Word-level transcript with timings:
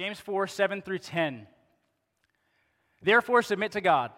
James 0.00 0.18
4 0.18 0.46
7 0.46 0.80
through 0.80 1.00
10. 1.00 1.46
Therefore, 3.02 3.42
submit 3.42 3.72
to 3.72 3.82
God. 3.82 4.10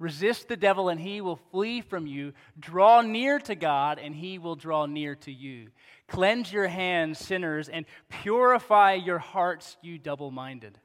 Resist 0.00 0.48
the 0.48 0.56
devil, 0.56 0.88
and 0.88 0.98
he 0.98 1.20
will 1.20 1.38
flee 1.52 1.80
from 1.80 2.08
you. 2.08 2.32
Draw 2.58 3.02
near 3.02 3.38
to 3.38 3.54
God, 3.54 4.00
and 4.00 4.16
he 4.16 4.36
will 4.36 4.56
draw 4.56 4.86
near 4.86 5.14
to 5.14 5.32
you. 5.32 5.68
Cleanse 6.08 6.52
your 6.52 6.66
hands, 6.66 7.20
sinners, 7.20 7.68
and 7.68 7.86
purify 8.08 8.94
your 8.94 9.20
hearts, 9.20 9.76
you 9.80 9.96
double 9.96 10.32
minded. 10.32 10.76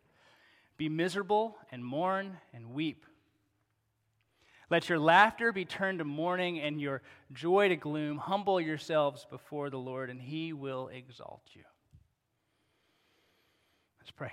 Be 0.77 0.87
miserable 0.87 1.57
and 1.71 1.83
mourn 1.83 2.37
and 2.53 2.75
weep. 2.75 3.07
Let 4.69 4.87
your 4.87 4.99
laughter 4.99 5.51
be 5.51 5.65
turned 5.65 5.97
to 5.97 6.05
mourning 6.05 6.59
and 6.59 6.79
your 6.79 7.01
joy 7.33 7.69
to 7.69 7.75
gloom. 7.75 8.19
Humble 8.19 8.61
yourselves 8.61 9.25
before 9.31 9.71
the 9.71 9.79
Lord, 9.79 10.11
and 10.11 10.21
he 10.21 10.53
will 10.53 10.89
exalt 10.89 11.41
you. 11.53 11.63
Let's 14.09 14.17
pray. 14.17 14.31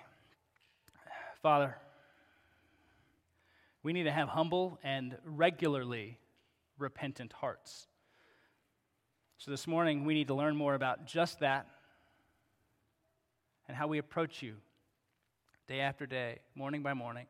Father, 1.42 1.77
we 3.82 3.92
need 3.92 4.05
to 4.05 4.10
have 4.10 4.27
humble 4.27 4.78
and 4.82 5.18
regularly 5.23 6.18
repentant 6.78 7.34
hearts. 7.34 7.87
So 9.37 9.51
this 9.51 9.66
morning, 9.66 10.06
we 10.06 10.15
need 10.15 10.28
to 10.28 10.34
learn 10.34 10.56
more 10.56 10.74
about 10.74 11.04
just 11.04 11.41
that 11.41 11.66
and 13.68 13.77
how 13.77 13.87
we 13.87 13.98
approach 13.98 14.42
you 14.42 14.54
day 15.68 15.80
after 15.80 16.06
day, 16.06 16.38
morning 16.54 16.82
by 16.82 16.95
morning, 16.95 17.27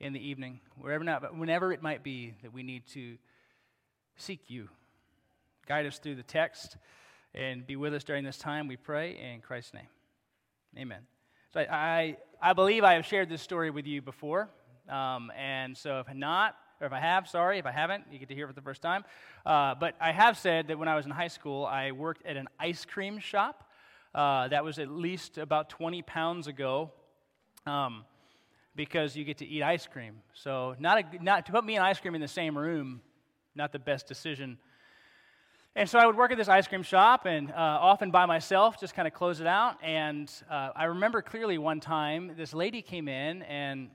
in 0.00 0.14
the 0.14 0.26
evening, 0.26 0.60
wherever 0.78 1.04
not, 1.04 1.20
but 1.20 1.36
whenever 1.36 1.70
it 1.70 1.82
might 1.82 2.02
be 2.02 2.32
that 2.40 2.54
we 2.54 2.62
need 2.62 2.86
to 2.94 3.18
seek 4.16 4.48
you. 4.48 4.70
Guide 5.68 5.84
us 5.84 5.98
through 5.98 6.14
the 6.14 6.22
text 6.22 6.78
and 7.34 7.66
be 7.66 7.76
with 7.76 7.92
us 7.92 8.04
during 8.04 8.24
this 8.24 8.38
time, 8.38 8.68
we 8.68 8.76
pray 8.76 9.18
in 9.18 9.42
Christ's 9.42 9.74
name. 9.74 9.88
Amen. 10.78 11.00
So 11.54 11.60
I, 11.60 11.66
I, 11.70 12.16
I 12.42 12.52
believe 12.52 12.82
I 12.82 12.94
have 12.94 13.06
shared 13.06 13.28
this 13.28 13.40
story 13.40 13.70
with 13.70 13.86
you 13.86 14.02
before. 14.02 14.48
Um, 14.88 15.30
and 15.38 15.76
so 15.76 16.00
if 16.00 16.12
not, 16.12 16.56
or 16.80 16.88
if 16.88 16.92
I 16.92 16.98
have, 16.98 17.28
sorry, 17.28 17.60
if 17.60 17.64
I 17.64 17.70
haven't, 17.70 18.06
you 18.10 18.18
get 18.18 18.26
to 18.30 18.34
hear 18.34 18.46
it 18.46 18.48
for 18.48 18.54
the 18.54 18.60
first 18.60 18.82
time. 18.82 19.04
Uh, 19.46 19.76
but 19.76 19.94
I 20.00 20.10
have 20.10 20.36
said 20.36 20.66
that 20.66 20.80
when 20.80 20.88
I 20.88 20.96
was 20.96 21.06
in 21.06 21.12
high 21.12 21.28
school, 21.28 21.64
I 21.64 21.92
worked 21.92 22.26
at 22.26 22.36
an 22.36 22.48
ice 22.58 22.84
cream 22.84 23.20
shop. 23.20 23.70
Uh, 24.12 24.48
that 24.48 24.64
was 24.64 24.80
at 24.80 24.88
least 24.88 25.38
about 25.38 25.70
20 25.70 26.02
pounds 26.02 26.48
ago. 26.48 26.90
Um, 27.66 28.04
because 28.74 29.14
you 29.14 29.24
get 29.24 29.38
to 29.38 29.46
eat 29.46 29.62
ice 29.62 29.86
cream. 29.86 30.16
So, 30.32 30.74
not, 30.80 30.98
a, 30.98 31.22
not 31.22 31.46
to 31.46 31.52
put 31.52 31.64
me 31.64 31.76
and 31.76 31.84
ice 31.84 32.00
cream 32.00 32.16
in 32.16 32.20
the 32.20 32.26
same 32.26 32.58
room, 32.58 33.00
not 33.54 33.70
the 33.70 33.78
best 33.78 34.08
decision. 34.08 34.58
And 35.76 35.90
so 35.90 35.98
I 35.98 36.06
would 36.06 36.16
work 36.16 36.30
at 36.30 36.38
this 36.38 36.48
ice 36.48 36.68
cream 36.68 36.84
shop 36.84 37.26
and 37.26 37.50
uh, 37.50 37.54
often 37.56 38.12
by 38.12 38.26
myself, 38.26 38.78
just 38.78 38.94
kind 38.94 39.08
of 39.08 39.14
close 39.14 39.40
it 39.40 39.46
out. 39.48 39.76
And 39.82 40.30
uh, 40.48 40.70
I 40.76 40.84
remember 40.84 41.20
clearly 41.20 41.58
one 41.58 41.80
time 41.80 42.30
this 42.36 42.54
lady 42.54 42.80
came 42.80 43.08
in 43.08 43.42
and 43.42 43.90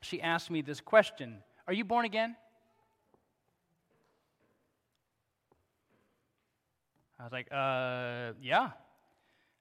she 0.00 0.20
asked 0.20 0.50
me 0.50 0.60
this 0.60 0.80
question 0.80 1.38
Are 1.68 1.72
you 1.72 1.84
born 1.84 2.04
again? 2.04 2.34
I 7.20 7.22
was 7.22 7.32
like, 7.32 7.46
uh, 7.52 8.36
yeah. 8.42 8.70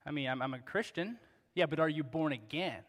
I 0.07 0.11
mean, 0.11 0.27
I'm, 0.27 0.41
I'm 0.41 0.55
a 0.55 0.59
Christian. 0.59 1.17
Yeah, 1.53 1.67
but 1.67 1.79
are 1.79 1.87
you 1.87 2.03
born 2.03 2.33
again? 2.33 2.79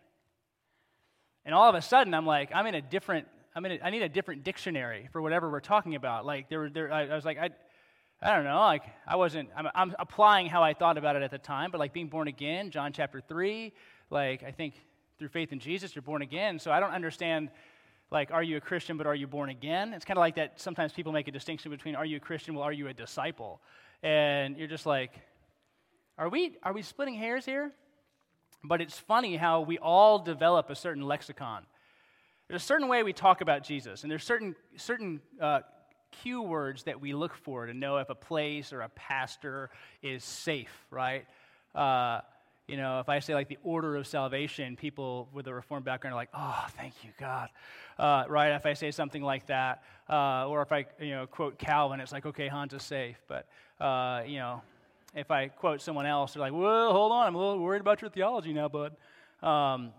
And 1.44 1.54
all 1.54 1.68
of 1.68 1.74
a 1.74 1.82
sudden, 1.82 2.14
I'm 2.14 2.24
like, 2.24 2.50
I'm 2.54 2.66
in 2.66 2.74
a 2.74 2.80
different, 2.80 3.28
I'm 3.54 3.66
in 3.66 3.72
a, 3.72 3.78
I 3.84 3.90
need 3.90 4.00
a 4.00 4.08
different 4.08 4.42
dictionary 4.42 5.10
for 5.12 5.20
whatever 5.20 5.50
we're 5.50 5.60
talking 5.60 5.94
about. 5.96 6.24
Like, 6.24 6.48
there, 6.48 6.70
there, 6.70 6.90
I, 6.90 7.08
I 7.08 7.14
was 7.14 7.26
like, 7.26 7.38
I, 7.38 7.50
I 8.24 8.34
don't 8.34 8.44
know, 8.44 8.58
like, 8.60 8.84
I 9.06 9.16
wasn't, 9.16 9.50
I'm, 9.54 9.68
I'm 9.74 9.94
applying 9.98 10.46
how 10.46 10.62
I 10.62 10.72
thought 10.72 10.96
about 10.96 11.14
it 11.14 11.22
at 11.22 11.30
the 11.30 11.36
time, 11.36 11.70
but 11.70 11.78
like 11.78 11.92
being 11.92 12.08
born 12.08 12.26
again, 12.26 12.70
John 12.70 12.90
chapter 12.90 13.20
3, 13.20 13.70
like, 14.08 14.42
I 14.42 14.50
think 14.50 14.76
through 15.18 15.28
faith 15.28 15.52
in 15.52 15.58
Jesus, 15.58 15.94
you're 15.94 16.00
born 16.00 16.22
again. 16.22 16.58
So 16.58 16.72
I 16.72 16.80
don't 16.80 16.92
understand, 16.92 17.50
like, 18.10 18.30
are 18.30 18.42
you 18.42 18.56
a 18.56 18.62
Christian, 18.62 18.96
but 18.96 19.06
are 19.06 19.14
you 19.14 19.26
born 19.26 19.50
again? 19.50 19.92
It's 19.92 20.06
kind 20.06 20.16
of 20.16 20.22
like 20.22 20.36
that 20.36 20.58
sometimes 20.58 20.94
people 20.94 21.12
make 21.12 21.28
a 21.28 21.32
distinction 21.32 21.70
between 21.70 21.94
are 21.94 22.06
you 22.06 22.16
a 22.16 22.20
Christian, 22.20 22.54
well, 22.54 22.64
are 22.64 22.72
you 22.72 22.88
a 22.88 22.94
disciple? 22.94 23.60
And 24.02 24.56
you're 24.56 24.68
just 24.68 24.86
like, 24.86 25.12
are 26.16 26.30
we, 26.30 26.56
are 26.62 26.72
we 26.72 26.80
splitting 26.80 27.16
hairs 27.16 27.44
here? 27.44 27.72
But 28.62 28.80
it's 28.80 28.98
funny 28.98 29.36
how 29.36 29.60
we 29.60 29.76
all 29.76 30.18
develop 30.18 30.70
a 30.70 30.74
certain 30.74 31.02
lexicon. 31.02 31.66
There's 32.48 32.62
a 32.62 32.64
certain 32.64 32.88
way 32.88 33.02
we 33.02 33.12
talk 33.12 33.42
about 33.42 33.64
Jesus, 33.64 34.02
and 34.02 34.10
there's 34.10 34.24
certain, 34.24 34.56
certain 34.76 35.20
uh, 35.38 35.60
cue 36.22 36.42
words 36.42 36.84
that 36.84 37.00
we 37.00 37.12
look 37.12 37.34
for 37.34 37.66
to 37.66 37.74
know 37.74 37.98
if 37.98 38.10
a 38.10 38.14
place 38.14 38.72
or 38.72 38.82
a 38.82 38.88
pastor 38.90 39.70
is 40.02 40.24
safe, 40.24 40.86
right? 40.90 41.26
Uh, 41.74 42.20
you 42.66 42.76
know, 42.76 43.00
if 43.00 43.08
I 43.08 43.18
say 43.18 43.34
like 43.34 43.48
the 43.48 43.58
order 43.62 43.96
of 43.96 44.06
salvation, 44.06 44.76
people 44.76 45.28
with 45.32 45.46
a 45.46 45.54
reformed 45.54 45.84
background 45.84 46.14
are 46.14 46.16
like, 46.16 46.30
oh, 46.32 46.64
thank 46.76 46.94
you, 47.04 47.10
God. 47.18 47.50
Uh, 47.98 48.24
right? 48.28 48.52
If 48.52 48.64
I 48.64 48.72
say 48.72 48.90
something 48.90 49.22
like 49.22 49.46
that, 49.46 49.82
uh, 50.08 50.48
or 50.48 50.62
if 50.62 50.72
I, 50.72 50.86
you 50.98 51.10
know, 51.10 51.26
quote 51.26 51.58
Calvin, 51.58 52.00
it's 52.00 52.12
like, 52.12 52.26
okay, 52.26 52.48
Hans 52.48 52.72
is 52.72 52.82
safe. 52.82 53.20
But, 53.28 53.46
uh, 53.80 54.22
you 54.26 54.38
know, 54.38 54.62
if 55.14 55.30
I 55.30 55.48
quote 55.48 55.82
someone 55.82 56.06
else, 56.06 56.34
they're 56.34 56.40
like, 56.40 56.52
well, 56.52 56.92
hold 56.92 57.12
on, 57.12 57.26
I'm 57.26 57.34
a 57.34 57.38
little 57.38 57.58
worried 57.58 57.82
about 57.82 58.00
your 58.00 58.10
theology 58.10 58.52
now, 58.52 58.68
bud. 58.68 58.96
Um, 59.42 59.92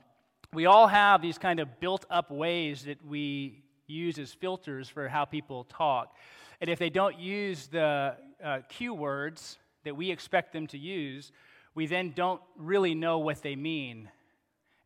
we 0.54 0.66
all 0.66 0.88
have 0.88 1.22
these 1.22 1.38
kind 1.38 1.60
of 1.60 1.80
built 1.80 2.06
up 2.10 2.32
ways 2.32 2.86
that 2.86 3.06
we 3.06 3.62
use 3.88 4.18
as 4.18 4.32
filters 4.34 4.90
for 4.90 5.08
how 5.08 5.26
people 5.26 5.66
talk. 5.66 6.16
And 6.62 6.70
if 6.70 6.80
they 6.80 6.90
don't 6.90 7.20
use 7.20 7.68
the 7.68 8.16
uh, 8.44 8.60
cue 8.70 8.94
words 8.94 9.58
that 9.84 9.96
we 9.96 10.12
expect 10.12 10.54
them 10.54 10.68
to 10.68 10.78
use, 10.78 11.32
we 11.74 11.88
then 11.88 12.14
don't 12.16 12.42
really 12.58 12.96
know 12.96 13.20
what 13.20 13.42
they 13.42 13.56
mean 13.56 14.10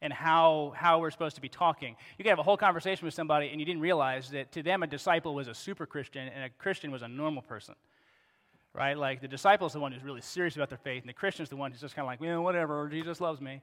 and 0.01 0.13
how, 0.13 0.73
how 0.75 0.99
we're 0.99 1.11
supposed 1.11 1.35
to 1.35 1.41
be 1.41 1.49
talking. 1.49 1.95
You 2.17 2.23
can 2.23 2.29
have 2.29 2.39
a 2.39 2.43
whole 2.43 2.57
conversation 2.57 3.05
with 3.05 3.13
somebody 3.13 3.49
and 3.49 3.59
you 3.59 3.65
didn't 3.65 3.81
realize 3.81 4.29
that 4.31 4.51
to 4.53 4.63
them 4.63 4.81
a 4.81 4.87
disciple 4.87 5.35
was 5.35 5.47
a 5.47 5.53
super 5.53 5.85
Christian 5.85 6.27
and 6.29 6.43
a 6.43 6.49
Christian 6.49 6.91
was 6.91 7.01
a 7.01 7.07
normal 7.07 7.41
person. 7.41 7.75
Right? 8.73 8.97
Like 8.97 9.19
the 9.21 9.27
disciple 9.27 9.67
is 9.67 9.73
the 9.73 9.79
one 9.79 9.91
who's 9.91 10.03
really 10.03 10.21
serious 10.21 10.55
about 10.55 10.69
their 10.69 10.77
faith, 10.77 11.01
and 11.01 11.09
the 11.09 11.13
Christian 11.13 11.41
is 11.41 11.49
the 11.49 11.55
one 11.55 11.71
who's 11.71 11.81
just 11.81 11.95
kind 11.95 12.05
of 12.05 12.07
like, 12.07 12.21
well, 12.21 12.43
whatever, 12.43 12.87
Jesus 12.87 13.19
loves 13.19 13.41
me. 13.41 13.61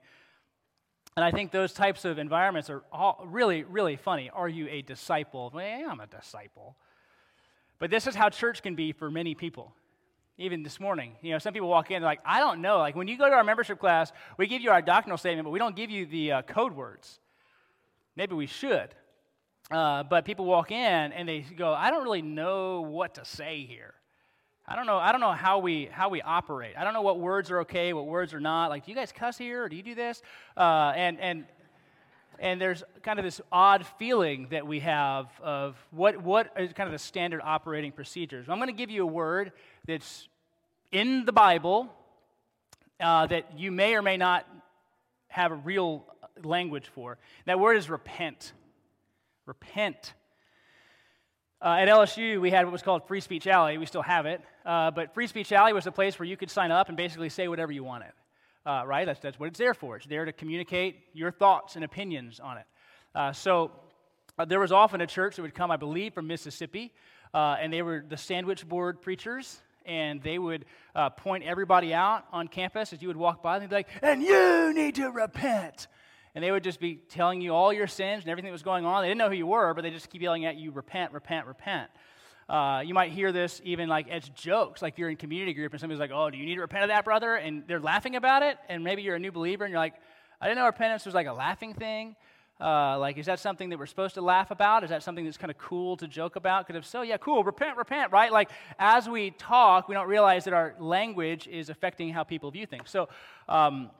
And 1.16 1.24
I 1.24 1.30
think 1.30 1.50
those 1.50 1.72
types 1.72 2.04
of 2.04 2.18
environments 2.18 2.68
are 2.68 2.82
all 2.92 3.24
really, 3.26 3.64
really 3.64 3.96
funny. 3.96 4.28
Are 4.28 4.48
you 4.48 4.68
a 4.68 4.82
disciple? 4.82 5.50
Well, 5.54 5.64
yeah, 5.64 5.88
I'm 5.90 6.00
a 6.00 6.06
disciple. 6.06 6.76
But 7.78 7.90
this 7.90 8.06
is 8.06 8.14
how 8.14 8.28
church 8.28 8.62
can 8.62 8.74
be 8.74 8.92
for 8.92 9.10
many 9.10 9.34
people 9.34 9.74
even 10.36 10.62
this 10.62 10.78
morning. 10.78 11.12
You 11.22 11.32
know, 11.32 11.38
some 11.38 11.54
people 11.54 11.68
walk 11.68 11.90
in, 11.90 12.02
they're 12.02 12.10
like, 12.10 12.20
I 12.26 12.38
don't 12.40 12.60
know. 12.60 12.76
Like, 12.76 12.94
when 12.94 13.08
you 13.08 13.16
go 13.16 13.30
to 13.30 13.34
our 13.34 13.44
membership 13.44 13.78
class, 13.78 14.12
we 14.36 14.46
give 14.46 14.60
you 14.60 14.70
our 14.70 14.82
doctrinal 14.82 15.16
statement, 15.16 15.46
but 15.46 15.50
we 15.52 15.58
don't 15.58 15.74
give 15.74 15.90
you 15.90 16.04
the 16.04 16.32
uh, 16.32 16.42
code 16.42 16.74
words. 16.74 17.18
Maybe 18.14 18.34
we 18.34 18.46
should. 18.46 18.90
Uh, 19.70 20.02
but 20.02 20.26
people 20.26 20.44
walk 20.44 20.70
in 20.70 21.12
and 21.12 21.26
they 21.26 21.40
go, 21.40 21.72
I 21.72 21.90
don't 21.90 22.04
really 22.04 22.22
know 22.22 22.82
what 22.82 23.14
to 23.14 23.24
say 23.24 23.64
here. 23.64 23.94
I 24.68 24.74
don't 24.74 24.86
know. 24.86 24.98
I 24.98 25.12
don't 25.12 25.20
know 25.20 25.32
how 25.32 25.58
we 25.58 25.88
how 25.92 26.08
we 26.08 26.22
operate. 26.22 26.74
I 26.76 26.82
don't 26.82 26.92
know 26.92 27.02
what 27.02 27.20
words 27.20 27.50
are 27.50 27.60
okay, 27.60 27.92
what 27.92 28.06
words 28.06 28.34
are 28.34 28.40
not. 28.40 28.68
Like, 28.68 28.84
do 28.84 28.90
you 28.90 28.96
guys 28.96 29.12
cuss 29.12 29.38
here? 29.38 29.64
Or 29.64 29.68
do 29.68 29.76
you 29.76 29.82
do 29.82 29.94
this? 29.94 30.22
Uh, 30.56 30.92
and 30.96 31.20
and 31.20 31.44
and 32.38 32.60
there's 32.60 32.82
kind 33.02 33.18
of 33.18 33.24
this 33.24 33.40
odd 33.52 33.86
feeling 33.98 34.48
that 34.50 34.66
we 34.66 34.80
have 34.80 35.28
of 35.40 35.76
what 35.92 36.20
what 36.20 36.52
is 36.58 36.72
kind 36.72 36.88
of 36.88 36.92
the 36.92 36.98
standard 36.98 37.40
operating 37.44 37.92
procedures. 37.92 38.48
I'm 38.48 38.58
going 38.58 38.68
to 38.68 38.72
give 38.72 38.90
you 38.90 39.04
a 39.04 39.06
word 39.06 39.52
that's 39.86 40.28
in 40.90 41.24
the 41.24 41.32
Bible 41.32 41.88
uh, 43.00 43.26
that 43.26 43.58
you 43.58 43.70
may 43.70 43.94
or 43.94 44.02
may 44.02 44.16
not 44.16 44.48
have 45.28 45.52
a 45.52 45.56
real 45.56 46.04
language 46.42 46.88
for. 46.94 47.18
That 47.44 47.60
word 47.60 47.76
is 47.76 47.88
repent. 47.88 48.52
Repent. 49.46 50.14
Uh, 51.62 51.68
at 51.80 51.88
LSU, 51.88 52.38
we 52.38 52.50
had 52.50 52.66
what 52.66 52.72
was 52.72 52.82
called 52.82 53.08
Free 53.08 53.20
Speech 53.20 53.46
Alley. 53.46 53.78
We 53.78 53.86
still 53.86 54.02
have 54.02 54.26
it. 54.26 54.42
Uh, 54.66 54.90
but 54.90 55.14
Free 55.14 55.26
Speech 55.26 55.52
Alley 55.52 55.72
was 55.72 55.86
a 55.86 55.90
place 55.90 56.18
where 56.18 56.26
you 56.26 56.36
could 56.36 56.50
sign 56.50 56.70
up 56.70 56.88
and 56.88 56.98
basically 56.98 57.30
say 57.30 57.48
whatever 57.48 57.72
you 57.72 57.82
wanted. 57.82 58.12
Uh, 58.66 58.82
right? 58.84 59.06
That's, 59.06 59.20
that's 59.20 59.40
what 59.40 59.46
it's 59.46 59.58
there 59.58 59.72
for. 59.72 59.96
It's 59.96 60.04
there 60.04 60.26
to 60.26 60.32
communicate 60.32 60.96
your 61.14 61.30
thoughts 61.30 61.74
and 61.74 61.84
opinions 61.84 62.40
on 62.40 62.58
it. 62.58 62.64
Uh, 63.14 63.32
so 63.32 63.70
uh, 64.38 64.44
there 64.44 64.60
was 64.60 64.70
often 64.70 65.00
a 65.00 65.06
church 65.06 65.36
that 65.36 65.42
would 65.42 65.54
come, 65.54 65.70
I 65.70 65.78
believe, 65.78 66.12
from 66.12 66.26
Mississippi, 66.26 66.92
uh, 67.32 67.56
and 67.58 67.72
they 67.72 67.80
were 67.80 68.04
the 68.06 68.18
sandwich 68.18 68.68
board 68.68 69.00
preachers 69.00 69.62
and 69.86 70.20
they 70.20 70.36
would 70.36 70.64
point 71.16 71.44
everybody 71.44 71.94
out 71.94 72.24
on 72.32 72.48
campus 72.48 72.92
as 72.92 73.00
you 73.00 73.06
would 73.06 73.16
walk 73.16 73.40
by. 73.40 73.54
And 73.54 73.62
they'd 73.62 73.68
be 73.68 73.76
like, 73.76 73.88
and 74.02 74.20
you 74.20 74.72
need 74.74 74.96
to 74.96 75.10
repent. 75.10 75.86
And 76.36 76.44
they 76.44 76.52
would 76.52 76.62
just 76.62 76.80
be 76.80 76.96
telling 77.08 77.40
you 77.40 77.54
all 77.54 77.72
your 77.72 77.86
sins 77.86 78.24
and 78.24 78.30
everything 78.30 78.50
that 78.50 78.52
was 78.52 78.62
going 78.62 78.84
on. 78.84 79.00
They 79.00 79.08
didn't 79.08 79.20
know 79.20 79.30
who 79.30 79.36
you 79.36 79.46
were, 79.46 79.72
but 79.72 79.80
they 79.80 79.90
just 79.90 80.10
keep 80.10 80.20
yelling 80.20 80.44
at 80.44 80.56
you, 80.56 80.70
repent, 80.70 81.14
repent, 81.14 81.46
repent. 81.46 81.88
Uh, 82.46 82.82
you 82.84 82.92
might 82.92 83.10
hear 83.10 83.32
this 83.32 83.62
even 83.64 83.88
like 83.88 84.10
as 84.10 84.28
jokes, 84.28 84.82
like 84.82 84.98
you're 84.98 85.08
in 85.08 85.16
community 85.16 85.54
group 85.54 85.72
and 85.72 85.80
somebody's 85.80 85.98
like, 85.98 86.10
oh, 86.12 86.28
do 86.28 86.36
you 86.36 86.44
need 86.44 86.56
to 86.56 86.60
repent 86.60 86.84
of 86.84 86.88
that, 86.88 87.06
brother? 87.06 87.36
And 87.36 87.64
they're 87.66 87.80
laughing 87.80 88.16
about 88.16 88.42
it. 88.42 88.58
And 88.68 88.84
maybe 88.84 89.00
you're 89.00 89.16
a 89.16 89.18
new 89.18 89.32
believer 89.32 89.64
and 89.64 89.72
you're 89.72 89.80
like, 89.80 89.94
I 90.38 90.46
didn't 90.46 90.58
know 90.58 90.66
repentance 90.66 91.06
was 91.06 91.14
like 91.14 91.26
a 91.26 91.32
laughing 91.32 91.72
thing. 91.72 92.16
Uh, 92.60 92.98
like, 92.98 93.16
is 93.16 93.24
that 93.24 93.40
something 93.40 93.70
that 93.70 93.78
we're 93.78 93.86
supposed 93.86 94.12
to 94.16 94.20
laugh 94.20 94.50
about? 94.50 94.84
Is 94.84 94.90
that 94.90 95.02
something 95.02 95.24
that's 95.24 95.38
kind 95.38 95.50
of 95.50 95.56
cool 95.56 95.96
to 95.96 96.06
joke 96.06 96.36
about? 96.36 96.66
Because 96.66 96.80
if 96.80 96.86
so, 96.86 97.00
yeah, 97.00 97.16
cool, 97.16 97.44
repent, 97.44 97.78
repent, 97.78 98.12
right? 98.12 98.30
Like, 98.30 98.50
as 98.78 99.08
we 99.08 99.30
talk, 99.30 99.88
we 99.88 99.94
don't 99.94 100.08
realize 100.08 100.44
that 100.44 100.52
our 100.52 100.74
language 100.78 101.48
is 101.48 101.70
affecting 101.70 102.12
how 102.12 102.24
people 102.24 102.50
view 102.50 102.66
things. 102.66 102.90
So, 102.90 103.08
um, 103.48 103.90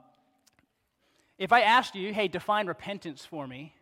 If 1.37 1.53
I 1.53 1.61
asked 1.61 1.93
you, 1.93 2.13
hey, 2.13 2.27
define 2.27 2.65
repentance 2.65 3.23
for 3.23 3.47
me, 3.47 3.75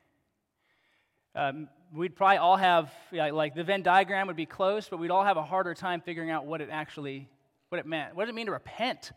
um, 1.35 1.69
we'd 1.93 2.13
probably 2.13 2.37
all 2.37 2.57
have, 2.57 2.91
yeah, 3.13 3.31
like 3.31 3.55
the 3.55 3.63
Venn 3.63 3.81
diagram 3.81 4.27
would 4.27 4.35
be 4.35 4.45
close, 4.45 4.89
but 4.89 4.97
we'd 4.97 5.11
all 5.11 5.23
have 5.23 5.37
a 5.37 5.43
harder 5.43 5.73
time 5.73 6.01
figuring 6.01 6.29
out 6.29 6.45
what 6.45 6.59
it 6.59 6.67
actually, 6.69 7.29
what 7.69 7.79
it 7.79 7.85
meant. 7.85 8.13
What 8.13 8.25
does 8.25 8.31
it 8.31 8.35
mean 8.35 8.47
to 8.47 8.51
repent? 8.51 9.13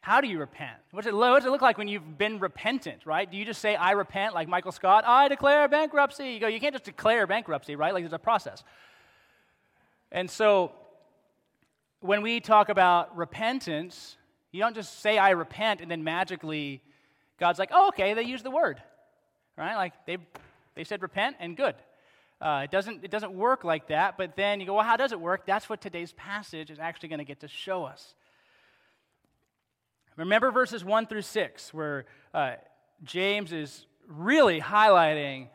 How 0.00 0.22
do 0.22 0.28
you 0.28 0.38
repent? 0.38 0.78
What 0.90 1.04
does, 1.04 1.12
it, 1.12 1.16
what 1.16 1.34
does 1.34 1.44
it 1.44 1.50
look 1.50 1.60
like 1.60 1.76
when 1.76 1.88
you've 1.88 2.16
been 2.16 2.38
repentant, 2.38 3.04
right? 3.04 3.30
Do 3.30 3.36
you 3.36 3.44
just 3.44 3.60
say, 3.60 3.74
I 3.74 3.90
repent, 3.90 4.34
like 4.34 4.48
Michael 4.48 4.72
Scott, 4.72 5.04
I 5.06 5.28
declare 5.28 5.68
bankruptcy? 5.68 6.28
You 6.28 6.40
go, 6.40 6.46
you 6.46 6.60
can't 6.60 6.74
just 6.74 6.84
declare 6.84 7.26
bankruptcy, 7.26 7.76
right? 7.76 7.92
Like 7.92 8.04
there's 8.04 8.12
a 8.14 8.18
process. 8.18 8.64
And 10.10 10.30
so 10.30 10.72
when 12.00 12.22
we 12.22 12.40
talk 12.40 12.70
about 12.70 13.14
repentance, 13.16 14.16
you 14.52 14.60
don't 14.60 14.74
just 14.74 15.00
say, 15.00 15.18
I 15.18 15.30
repent, 15.30 15.82
and 15.82 15.90
then 15.90 16.04
magically 16.04 16.80
God's 17.38 17.58
like, 17.58 17.70
oh, 17.72 17.88
okay, 17.88 18.14
they 18.14 18.22
use 18.22 18.42
the 18.42 18.50
word, 18.50 18.82
right? 19.56 19.76
Like 19.76 19.92
they, 20.06 20.18
they 20.74 20.84
said 20.84 21.02
repent 21.02 21.36
and 21.40 21.56
good. 21.56 21.74
Uh, 22.40 22.62
it, 22.64 22.70
doesn't, 22.70 23.02
it 23.02 23.10
doesn't 23.10 23.32
work 23.32 23.64
like 23.64 23.88
that, 23.88 24.18
but 24.18 24.36
then 24.36 24.60
you 24.60 24.66
go, 24.66 24.74
well, 24.74 24.84
how 24.84 24.96
does 24.96 25.12
it 25.12 25.20
work? 25.20 25.46
That's 25.46 25.68
what 25.68 25.80
today's 25.80 26.12
passage 26.12 26.70
is 26.70 26.78
actually 26.78 27.08
going 27.08 27.18
to 27.18 27.24
get 27.24 27.40
to 27.40 27.48
show 27.48 27.84
us. 27.84 28.14
Remember 30.16 30.50
verses 30.50 30.84
1 30.84 31.06
through 31.06 31.22
6, 31.22 31.74
where 31.74 32.06
uh, 32.34 32.54
James 33.04 33.52
is 33.52 33.86
really 34.08 34.60
highlighting 34.60 35.48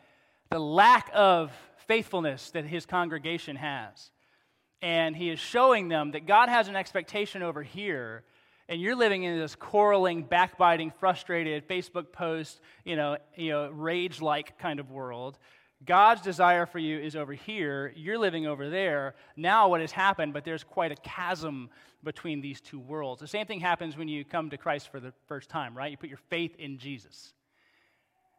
the 0.50 0.58
lack 0.58 1.10
of 1.14 1.52
faithfulness 1.86 2.50
that 2.50 2.64
his 2.64 2.86
congregation 2.86 3.56
has. 3.56 4.10
And 4.80 5.16
he 5.16 5.30
is 5.30 5.38
showing 5.38 5.88
them 5.88 6.12
that 6.12 6.26
God 6.26 6.48
has 6.48 6.68
an 6.68 6.76
expectation 6.76 7.42
over 7.42 7.62
here, 7.62 8.24
and 8.68 8.80
you're 8.80 8.96
living 8.96 9.24
in 9.24 9.38
this 9.38 9.54
quarreling, 9.54 10.22
backbiting, 10.22 10.92
frustrated, 10.98 11.66
Facebook 11.68 12.12
post, 12.12 12.60
you 12.84 12.96
know, 12.96 13.18
you 13.36 13.50
know 13.50 13.70
rage 13.70 14.20
like 14.20 14.58
kind 14.58 14.80
of 14.80 14.90
world. 14.90 15.38
God's 15.84 16.22
desire 16.22 16.66
for 16.66 16.78
you 16.78 16.98
is 16.98 17.16
over 17.16 17.32
here. 17.32 17.92
You're 17.96 18.18
living 18.18 18.46
over 18.46 18.70
there. 18.70 19.14
Now, 19.36 19.68
what 19.68 19.80
has 19.80 19.90
happened, 19.90 20.32
but 20.32 20.44
there's 20.44 20.62
quite 20.62 20.92
a 20.92 20.96
chasm 20.96 21.70
between 22.04 22.40
these 22.40 22.60
two 22.60 22.78
worlds. 22.78 23.20
The 23.20 23.26
same 23.26 23.46
thing 23.46 23.60
happens 23.60 23.96
when 23.96 24.08
you 24.08 24.24
come 24.24 24.50
to 24.50 24.56
Christ 24.56 24.90
for 24.90 25.00
the 25.00 25.12
first 25.26 25.48
time, 25.48 25.76
right? 25.76 25.90
You 25.90 25.96
put 25.96 26.08
your 26.08 26.20
faith 26.30 26.54
in 26.58 26.78
Jesus. 26.78 27.32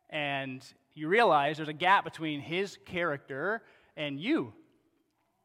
And 0.10 0.64
you 0.94 1.08
realize 1.08 1.58
there's 1.58 1.70
a 1.70 1.74
gap 1.74 2.04
between 2.04 2.40
his 2.40 2.78
character 2.86 3.62
and 3.98 4.20
you 4.20 4.54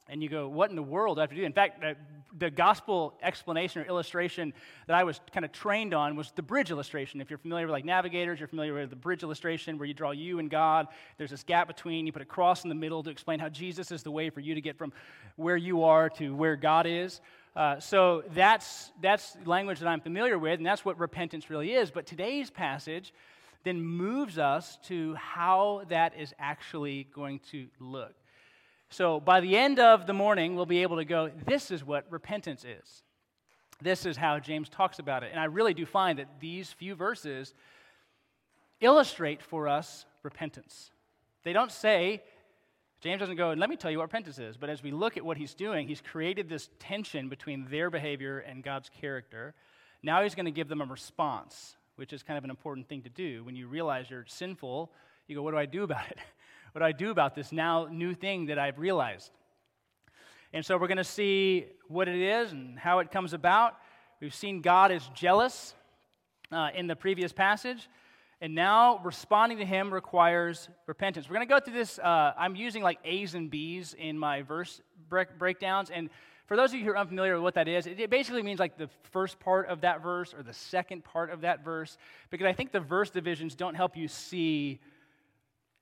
and 0.09 0.23
you 0.23 0.29
go, 0.29 0.49
what 0.49 0.71
in 0.71 0.77
the 0.77 0.83
world 0.83 1.17
do 1.17 1.21
I 1.21 1.23
have 1.25 1.31
to 1.31 1.37
do? 1.37 1.45
In 1.45 1.53
fact, 1.53 1.81
the, 1.81 1.97
the 2.39 2.51
gospel 2.51 3.15
explanation 3.23 3.83
or 3.83 3.85
illustration 3.85 4.55
that 4.87 4.97
I 4.97 5.05
was 5.05 5.21
kind 5.33 5.45
of 5.45 5.53
trained 5.53 5.93
on 5.93 6.17
was 6.17 6.33
the 6.35 6.43
bridge 6.43 6.71
illustration. 6.71 7.21
If 7.21 7.31
you're 7.31 7.39
familiar 7.39 7.67
with 7.67 7.73
like 7.73 7.85
navigators, 7.85 8.39
you're 8.39 8.49
familiar 8.49 8.75
with 8.75 8.91
the 8.91 8.97
bridge 8.97 9.23
illustration 9.23 9.79
where 9.79 9.87
you 9.87 9.95
draw 9.95 10.13
you 10.13 10.39
and 10.39 10.49
God. 10.49 10.89
There's 11.19 11.31
this 11.31 11.43
gap 11.43 11.67
between, 11.67 12.07
you 12.07 12.13
put 12.13 12.23
a 12.23 12.27
cross 12.27 12.65
in 12.65 12.69
the 12.69 12.75
middle 12.75 13.03
to 13.03 13.11
explain 13.11 13.39
how 13.39 13.49
Jesus 13.49 13.91
is 13.91 14.03
the 14.03 14.11
way 14.11 14.31
for 14.31 14.41
you 14.41 14.55
to 14.55 14.61
get 14.61 14.79
from 14.79 14.93
where 15.37 15.57
you 15.57 15.85
are 15.85 16.09
to 16.11 16.35
where 16.35 16.57
God 16.57 16.87
is. 16.87 17.21
Uh, 17.55 17.81
so 17.81 18.23
that's, 18.35 18.93
that's 19.03 19.37
language 19.45 19.81
that 19.81 19.89
I'm 19.89 20.01
familiar 20.01 20.39
with, 20.39 20.59
and 20.59 20.67
that's 20.67 20.85
what 20.85 20.99
repentance 20.99 21.51
really 21.51 21.73
is. 21.73 21.91
But 21.91 22.07
today's 22.07 22.51
passage 22.51 23.13
then 23.65 23.83
moves 23.83 24.39
us 24.39 24.79
to 24.85 25.15
how 25.15 25.83
that 25.89 26.17
is 26.17 26.33
actually 26.39 27.09
going 27.13 27.41
to 27.51 27.67
look. 27.81 28.15
So 28.91 29.21
by 29.21 29.41
the 29.41 29.57
end 29.57 29.79
of 29.79 30.07
the 30.07 30.15
morning, 30.15 30.57
we'll 30.57 30.67
be 30.67 30.83
able 30.83 30.97
to 30.97 31.05
go, 31.05 31.31
this 31.47 31.71
is 31.71 31.85
what 31.85 32.11
repentance 32.11 32.65
is. 32.65 33.03
This 33.81 34.07
is 34.07 34.17
how 34.17 34.39
James 34.39 34.69
talks 34.69 34.99
about 34.99 35.23
it. 35.23 35.31
And 35.31 35.41
I 35.41 35.45
really 35.45 35.75
do 35.75 35.87
find 35.87 36.19
that 36.19 36.41
these 36.41 36.73
few 36.73 36.95
verses 36.95 37.55
illustrate 38.81 39.43
for 39.43 39.69
us 39.69 40.07
repentance. 40.23 40.91
They 41.45 41.53
don't 41.53 41.71
say, 41.71 42.23
James 43.01 43.21
doesn't 43.21 43.37
go, 43.37 43.51
and 43.51 43.61
let 43.61 43.71
me 43.71 43.77
tell 43.77 43.91
you 43.91 43.99
what 43.99 44.05
repentance 44.05 44.39
is. 44.39 44.57
But 44.57 44.71
as 44.71 44.83
we 44.83 44.91
look 44.91 45.17
at 45.17 45.25
what 45.25 45.37
he's 45.37 45.55
doing, 45.55 45.87
he's 45.87 46.01
created 46.01 46.49
this 46.49 46.69
tension 46.81 47.29
between 47.29 47.67
their 47.71 47.91
behavior 47.91 48.41
and 48.41 48.65
God's 48.65 48.89
character. 48.89 49.55
Now 50.03 50.23
he's 50.23 50.35
going 50.35 50.47
to 50.47 50.53
give 50.53 50.69
them 50.69 50.81
a 50.81 50.87
response, 50.87 51.77
which 51.97 52.13
is 52.13 52.23
kind 52.23 52.39
of 52.39 52.45
an 52.45 52.51
important 52.51 52.89
thing 52.89 53.03
to 53.03 53.09
do. 53.09 53.45
When 53.45 53.55
you 53.55 53.69
realize 53.69 54.11
you're 54.11 54.25
sinful, 54.27 54.91
you 55.29 55.37
go, 55.37 55.43
what 55.43 55.53
do 55.53 55.59
I 55.59 55.67
do 55.67 55.85
about 55.85 56.09
it? 56.11 56.19
what 56.79 56.83
do 56.85 56.87
I 56.91 56.93
do 56.93 57.11
about 57.11 57.35
this 57.35 57.51
now 57.51 57.89
new 57.91 58.15
thing 58.15 58.47
that 58.47 58.59
I've 58.61 58.79
realized? 58.79 59.33
And 60.53 60.65
so 60.65 60.79
we're 60.79 60.87
going 60.87 60.99
to 60.99 61.03
see 61.03 61.67
what 61.89 62.07
it 62.07 62.15
is 62.15 62.53
and 62.53 62.79
how 62.79 63.01
it 63.01 63.11
comes 63.11 63.33
about. 63.33 63.75
We've 64.21 64.33
seen 64.33 64.61
God 64.61 64.93
is 64.93 65.03
jealous 65.13 65.75
uh, 66.53 66.69
in 66.77 66.87
the 66.87 66.95
previous 66.95 67.33
passage. 67.33 67.89
And 68.41 68.55
now 68.55 69.01
responding 69.03 69.59
to 69.59 69.65
him 69.65 69.93
requires 69.93 70.69
repentance. 70.87 71.29
We're 71.29 71.35
going 71.35 71.49
to 71.49 71.53
go 71.53 71.59
through 71.59 71.75
this. 71.75 71.99
Uh, 71.99 72.33
I'm 72.39 72.55
using 72.55 72.85
like 72.85 73.01
A's 73.05 73.35
and 73.35 73.51
B's 73.51 73.97
in 73.99 74.17
my 74.17 74.43
verse 74.43 74.81
break- 75.09 75.37
breakdowns. 75.37 75.91
And 75.91 76.11
for 76.47 76.57
those 76.57 76.73
of 76.73 76.79
you 76.79 76.85
who 76.85 76.93
are 76.93 76.99
unfamiliar 76.99 77.35
with 77.35 77.43
what 77.43 77.55
that 77.55 77.67
is, 77.67 77.89
it 77.89 78.09
basically 78.09 78.45
means 78.45 78.61
like 78.61 78.79
the 78.79 78.89
first 79.11 79.41
part 79.41 79.67
of 79.67 79.81
that 79.81 80.01
verse 80.01 80.33
or 80.33 80.45
the 80.45 80.53
second 80.53 81.03
part 81.03 81.31
of 81.31 81.41
that 81.41 81.65
verse, 81.65 81.99
because 82.31 82.47
I 82.47 82.53
think 82.53 82.71
the 82.71 82.79
verse 82.79 83.11
divisions 83.11 83.57
don't 83.57 83.75
help 83.75 83.97
you 83.97 84.07
see 84.07 84.79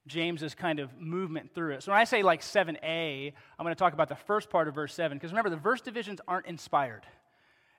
James's 0.06 0.54
kind 0.54 0.78
of 0.78 0.98
movement 1.00 1.54
through 1.54 1.74
it. 1.74 1.82
So 1.82 1.92
when 1.92 2.00
I 2.00 2.04
say 2.04 2.22
like 2.22 2.40
7a, 2.40 3.32
I'm 3.58 3.64
going 3.64 3.74
to 3.74 3.78
talk 3.78 3.92
about 3.92 4.08
the 4.08 4.16
first 4.16 4.50
part 4.50 4.68
of 4.68 4.74
verse 4.74 4.94
7 4.94 5.16
because 5.16 5.32
remember 5.32 5.50
the 5.50 5.56
verse 5.56 5.80
divisions 5.80 6.20
aren't 6.28 6.46
inspired. 6.46 7.02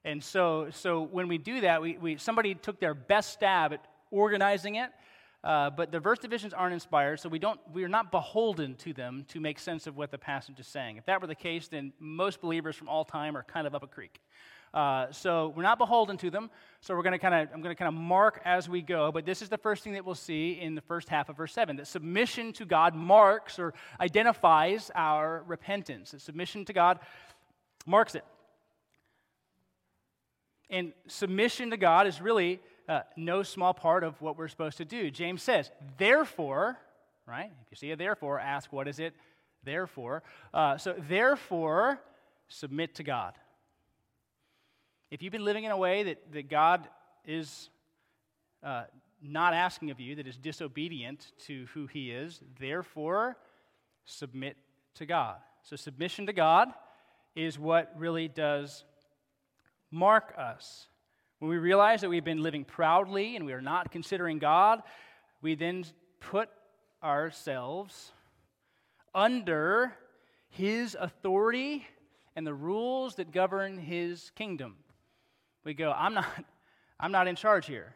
And 0.03 0.24
so, 0.24 0.68
so 0.71 1.01
when 1.01 1.27
we 1.27 1.38
do 1.38 1.62
that, 1.62 1.81
we, 1.81 1.97
we, 1.97 2.18
somebody 2.18 2.56
took 2.56 2.79
their 2.79 2.94
best 2.94 3.33
stab 3.33 3.74
at 3.74 3.85
organizing 4.12 4.75
it, 4.75 4.89
uh, 5.44 5.69
but 5.69 5.91
the 5.91 6.00
verse 6.00 6.19
divisions 6.19 6.53
aren't 6.53 6.74
inspired, 6.74 7.19
so 7.19 7.29
we 7.29 7.39
don't, 7.39 7.59
we 7.74 7.83
are 7.83 7.89
not 7.89 8.12
beholden 8.12 8.75
to 8.75 8.94
them 8.94 9.25
to 9.30 9.39
make 9.39 9.59
sense 9.59 9.85
of 9.85 9.97
what 9.97 10.12
the 10.12 10.18
passage 10.18 10.59
is 10.59 10.68
saying. 10.68 10.97
If 10.97 11.06
that 11.06 11.21
were 11.21 11.27
the 11.27 11.35
case, 11.35 11.68
then 11.68 11.94
most 12.00 12.41
believers 12.41 12.75
from 12.75 12.89
all 12.89 13.06
time 13.06 13.35
are 13.35 13.44
kind 13.44 13.68
of 13.68 13.75
up 13.75 13.83
a 13.83 13.88
creek. 13.88 14.21
Uh, 14.73 15.11
so 15.11 15.53
we're 15.55 15.63
not 15.63 15.77
beholden 15.77 16.17
to 16.17 16.29
them. 16.29 16.49
So 16.81 16.95
we're 16.95 17.03
going 17.03 17.13
to 17.13 17.19
kind 17.19 17.33
of, 17.33 17.49
I'm 17.53 17.61
going 17.61 17.75
to 17.75 17.79
kind 17.79 17.87
of 17.87 17.99
mark 17.99 18.41
as 18.45 18.69
we 18.69 18.81
go. 18.81 19.11
But 19.11 19.25
this 19.25 19.41
is 19.41 19.49
the 19.49 19.57
first 19.57 19.83
thing 19.83 19.93
that 19.93 20.05
we'll 20.05 20.15
see 20.15 20.51
in 20.53 20.75
the 20.75 20.81
first 20.81 21.09
half 21.09 21.29
of 21.29 21.37
verse 21.37 21.53
7 21.53 21.75
that 21.77 21.87
submission 21.87 22.53
to 22.53 22.65
God 22.65 22.95
marks 22.95 23.59
or 23.59 23.73
identifies 23.99 24.91
our 24.93 25.43
repentance. 25.47 26.11
That 26.11 26.21
submission 26.21 26.65
to 26.65 26.73
God 26.73 26.99
marks 27.85 28.15
it. 28.15 28.25
And 30.69 30.91
submission 31.07 31.71
to 31.71 31.77
God 31.77 32.07
is 32.07 32.21
really 32.21 32.59
uh, 32.89 33.01
no 33.15 33.43
small 33.43 33.73
part 33.73 34.03
of 34.03 34.21
what 34.21 34.37
we're 34.37 34.47
supposed 34.47 34.77
to 34.77 34.85
do. 34.85 35.09
James 35.09 35.41
says, 35.41 35.71
therefore, 35.97 36.77
right? 37.25 37.51
If 37.61 37.71
you 37.71 37.75
see 37.75 37.92
a 37.92 37.95
therefore, 37.95 38.39
ask 38.39 38.71
what 38.71 38.87
is 38.87 38.99
it 38.99 39.13
therefore. 39.63 40.23
Uh, 40.53 40.77
so, 40.77 40.95
therefore, 40.97 41.99
submit 42.47 42.95
to 42.95 43.03
God. 43.03 43.33
If 45.09 45.21
you've 45.21 45.31
been 45.31 45.45
living 45.45 45.64
in 45.64 45.71
a 45.71 45.78
way 45.78 46.04
that, 46.04 46.33
that 46.33 46.49
God 46.49 46.87
is 47.23 47.69
uh, 48.61 48.83
not 49.21 49.54
asking 49.54 49.90
of 49.90 50.02
you, 50.02 50.16
that 50.16 50.28
is 50.28 50.35
disobedient 50.35 51.31
to 51.45 51.66
who 51.73 51.87
He 51.87 52.11
is, 52.11 52.42
therefore 52.59 53.37
submit 54.04 54.57
to 54.95 55.06
God. 55.06 55.37
So, 55.64 55.78
submission 55.78 56.26
to 56.26 56.33
God 56.33 56.69
is 57.35 57.57
what 57.57 57.94
really 57.97 58.28
does 58.28 58.83
mark 59.92 60.33
us. 60.37 60.87
When 61.40 61.49
we 61.49 61.57
realize 61.57 62.02
that 62.02 62.09
we've 62.09 62.23
been 62.23 62.44
living 62.44 62.66
proudly 62.66 63.37
and 63.37 63.45
we 63.45 63.54
are 63.54 63.61
not 63.61 63.92
considering 63.92 64.40
God, 64.40 64.81
we 65.42 65.56
then 65.56 65.85
put 66.19 66.49
ourselves 67.02 68.11
under 69.16 69.94
His 70.49 70.97
authority 70.99 71.87
and 72.35 72.45
the 72.45 72.54
rules 72.54 73.16
that 73.16 73.31
govern 73.31 73.78
His 73.78 74.31
kingdom 74.35 74.76
we 75.68 75.74
go, 75.74 75.92
I'm 75.92 76.16
not, 76.16 76.26
I'm 77.00 77.12
not 77.12 77.28
in 77.28 77.36
charge 77.36 77.68
here. 77.68 77.94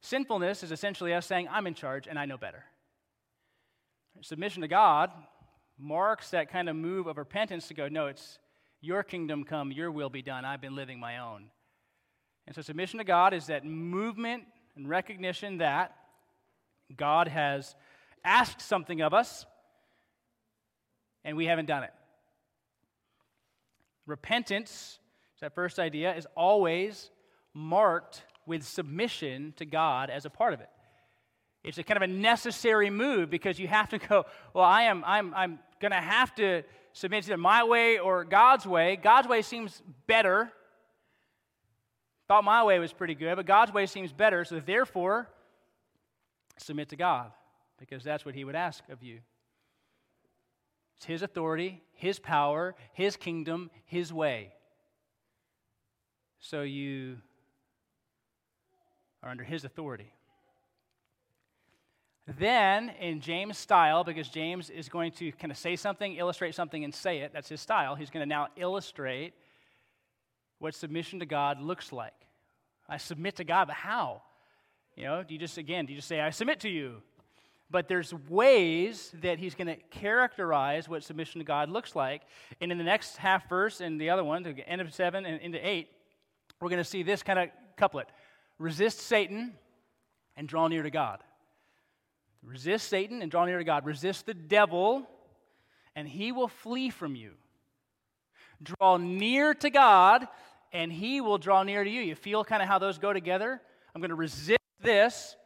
Sinfulness 0.00 0.62
is 0.62 0.72
essentially 0.72 1.12
us 1.12 1.26
saying, 1.26 1.48
I'm 1.50 1.66
in 1.66 1.74
charge 1.74 2.06
and 2.06 2.18
I 2.18 2.24
know 2.24 2.38
better. 2.38 2.64
Submission 4.22 4.62
to 4.62 4.68
God 4.68 5.10
marks 5.78 6.30
that 6.30 6.50
kind 6.50 6.68
of 6.68 6.76
move 6.76 7.06
of 7.06 7.18
repentance 7.18 7.68
to 7.68 7.74
go, 7.74 7.88
no, 7.88 8.06
it's 8.06 8.38
your 8.80 9.02
kingdom 9.02 9.44
come, 9.44 9.70
your 9.70 9.90
will 9.90 10.08
be 10.08 10.22
done. 10.22 10.44
I've 10.44 10.60
been 10.60 10.74
living 10.74 10.98
my 10.98 11.18
own. 11.18 11.50
And 12.46 12.54
so, 12.54 12.62
submission 12.62 12.98
to 12.98 13.04
God 13.04 13.34
is 13.34 13.46
that 13.46 13.64
movement 13.64 14.44
and 14.76 14.88
recognition 14.88 15.58
that 15.58 15.94
God 16.96 17.28
has 17.28 17.74
asked 18.24 18.60
something 18.60 19.02
of 19.02 19.12
us 19.12 19.44
and 21.24 21.36
we 21.36 21.46
haven't 21.46 21.66
done 21.66 21.84
it. 21.84 21.92
Repentance 24.06 24.98
so 25.38 25.46
that 25.46 25.54
first 25.54 25.78
idea 25.78 26.14
is 26.16 26.26
always 26.34 27.10
marked 27.54 28.24
with 28.44 28.64
submission 28.64 29.54
to 29.56 29.64
God 29.64 30.10
as 30.10 30.24
a 30.24 30.30
part 30.30 30.52
of 30.52 30.60
it. 30.60 30.68
It's 31.62 31.78
a 31.78 31.84
kind 31.84 31.96
of 31.96 32.02
a 32.02 32.12
necessary 32.12 32.90
move 32.90 33.30
because 33.30 33.58
you 33.58 33.68
have 33.68 33.88
to 33.90 33.98
go, 33.98 34.24
well, 34.52 34.64
I 34.64 34.84
am 34.84 35.04
I'm 35.06 35.32
I'm 35.34 35.58
gonna 35.80 36.00
have 36.00 36.34
to 36.36 36.64
submit 36.92 37.24
to 37.24 37.36
my 37.36 37.62
way 37.62 37.98
or 37.98 38.24
God's 38.24 38.66
way. 38.66 38.96
God's 38.96 39.28
way 39.28 39.42
seems 39.42 39.80
better. 40.08 40.50
Thought 42.26 42.42
my 42.44 42.64
way 42.64 42.80
was 42.80 42.92
pretty 42.92 43.14
good, 43.14 43.36
but 43.36 43.46
God's 43.46 43.72
way 43.72 43.86
seems 43.86 44.12
better, 44.12 44.44
so 44.44 44.58
therefore 44.58 45.28
submit 46.56 46.88
to 46.88 46.96
God 46.96 47.30
because 47.78 48.02
that's 48.02 48.24
what 48.24 48.34
He 48.34 48.44
would 48.44 48.56
ask 48.56 48.82
of 48.88 49.04
you. 49.04 49.20
It's 50.96 51.06
His 51.06 51.22
authority, 51.22 51.80
His 51.92 52.18
power, 52.18 52.74
His 52.92 53.16
kingdom, 53.16 53.70
His 53.84 54.12
way. 54.12 54.52
So 56.40 56.62
you 56.62 57.18
are 59.22 59.30
under 59.30 59.44
His 59.44 59.64
authority. 59.64 60.12
Then, 62.38 62.90
in 63.00 63.20
James' 63.20 63.56
style, 63.56 64.04
because 64.04 64.28
James 64.28 64.68
is 64.68 64.90
going 64.90 65.12
to 65.12 65.32
kind 65.32 65.50
of 65.50 65.56
say 65.56 65.76
something, 65.76 66.16
illustrate 66.16 66.54
something, 66.54 66.84
and 66.84 66.94
say 66.94 67.20
it, 67.20 67.32
that's 67.32 67.48
his 67.48 67.60
style, 67.60 67.94
he's 67.94 68.10
going 68.10 68.22
to 68.22 68.28
now 68.28 68.48
illustrate 68.56 69.32
what 70.58 70.74
submission 70.74 71.20
to 71.20 71.26
God 71.26 71.58
looks 71.58 71.90
like. 71.90 72.12
I 72.86 72.98
submit 72.98 73.36
to 73.36 73.44
God, 73.44 73.68
but 73.68 73.76
how? 73.76 74.22
You 74.94 75.04
know, 75.04 75.22
do 75.22 75.32
you 75.32 75.40
just, 75.40 75.56
again, 75.56 75.86
do 75.86 75.92
you 75.92 75.98
just 75.98 76.08
say, 76.08 76.20
I 76.20 76.28
submit 76.28 76.60
to 76.60 76.68
you? 76.68 76.96
But 77.70 77.88
there's 77.88 78.12
ways 78.28 79.14
that 79.22 79.38
he's 79.38 79.54
going 79.54 79.68
to 79.68 79.76
characterize 79.90 80.86
what 80.86 81.04
submission 81.04 81.38
to 81.38 81.44
God 81.44 81.70
looks 81.70 81.96
like. 81.96 82.22
And 82.60 82.70
in 82.70 82.76
the 82.76 82.84
next 82.84 83.16
half 83.16 83.48
verse 83.48 83.80
and 83.80 83.98
the 83.98 84.10
other 84.10 84.24
one, 84.24 84.42
the 84.42 84.68
end 84.68 84.80
of 84.80 84.92
seven 84.92 85.24
and 85.24 85.40
into 85.40 85.66
eight, 85.66 85.88
we're 86.60 86.68
going 86.68 86.82
to 86.82 86.84
see 86.88 87.02
this 87.02 87.22
kind 87.22 87.38
of 87.38 87.48
couplet 87.76 88.08
resist 88.58 89.00
Satan 89.00 89.54
and 90.36 90.48
draw 90.48 90.68
near 90.68 90.82
to 90.82 90.90
God. 90.90 91.22
Resist 92.42 92.88
Satan 92.88 93.22
and 93.22 93.30
draw 93.30 93.44
near 93.44 93.58
to 93.58 93.64
God. 93.64 93.84
Resist 93.84 94.26
the 94.26 94.34
devil, 94.34 95.08
and 95.94 96.08
he 96.08 96.32
will 96.32 96.48
flee 96.48 96.90
from 96.90 97.14
you. 97.14 97.32
Draw 98.62 98.98
near 98.98 99.54
to 99.54 99.70
God, 99.70 100.26
and 100.72 100.92
he 100.92 101.20
will 101.20 101.38
draw 101.38 101.62
near 101.62 101.84
to 101.84 101.90
you. 101.90 102.00
You 102.00 102.14
feel 102.14 102.44
kind 102.44 102.62
of 102.62 102.68
how 102.68 102.78
those 102.78 102.98
go 102.98 103.12
together? 103.12 103.60
I'm 103.94 104.00
going 104.00 104.10
to 104.10 104.16
resist 104.16 104.58
this, 104.80 105.36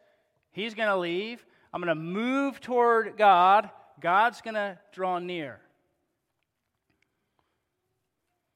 he's 0.50 0.74
going 0.74 0.88
to 0.88 0.96
leave. 0.96 1.44
I'm 1.72 1.80
going 1.80 1.96
to 1.96 2.02
move 2.02 2.60
toward 2.60 3.16
God, 3.16 3.70
God's 3.98 4.42
going 4.42 4.54
to 4.54 4.78
draw 4.92 5.18
near. 5.18 5.58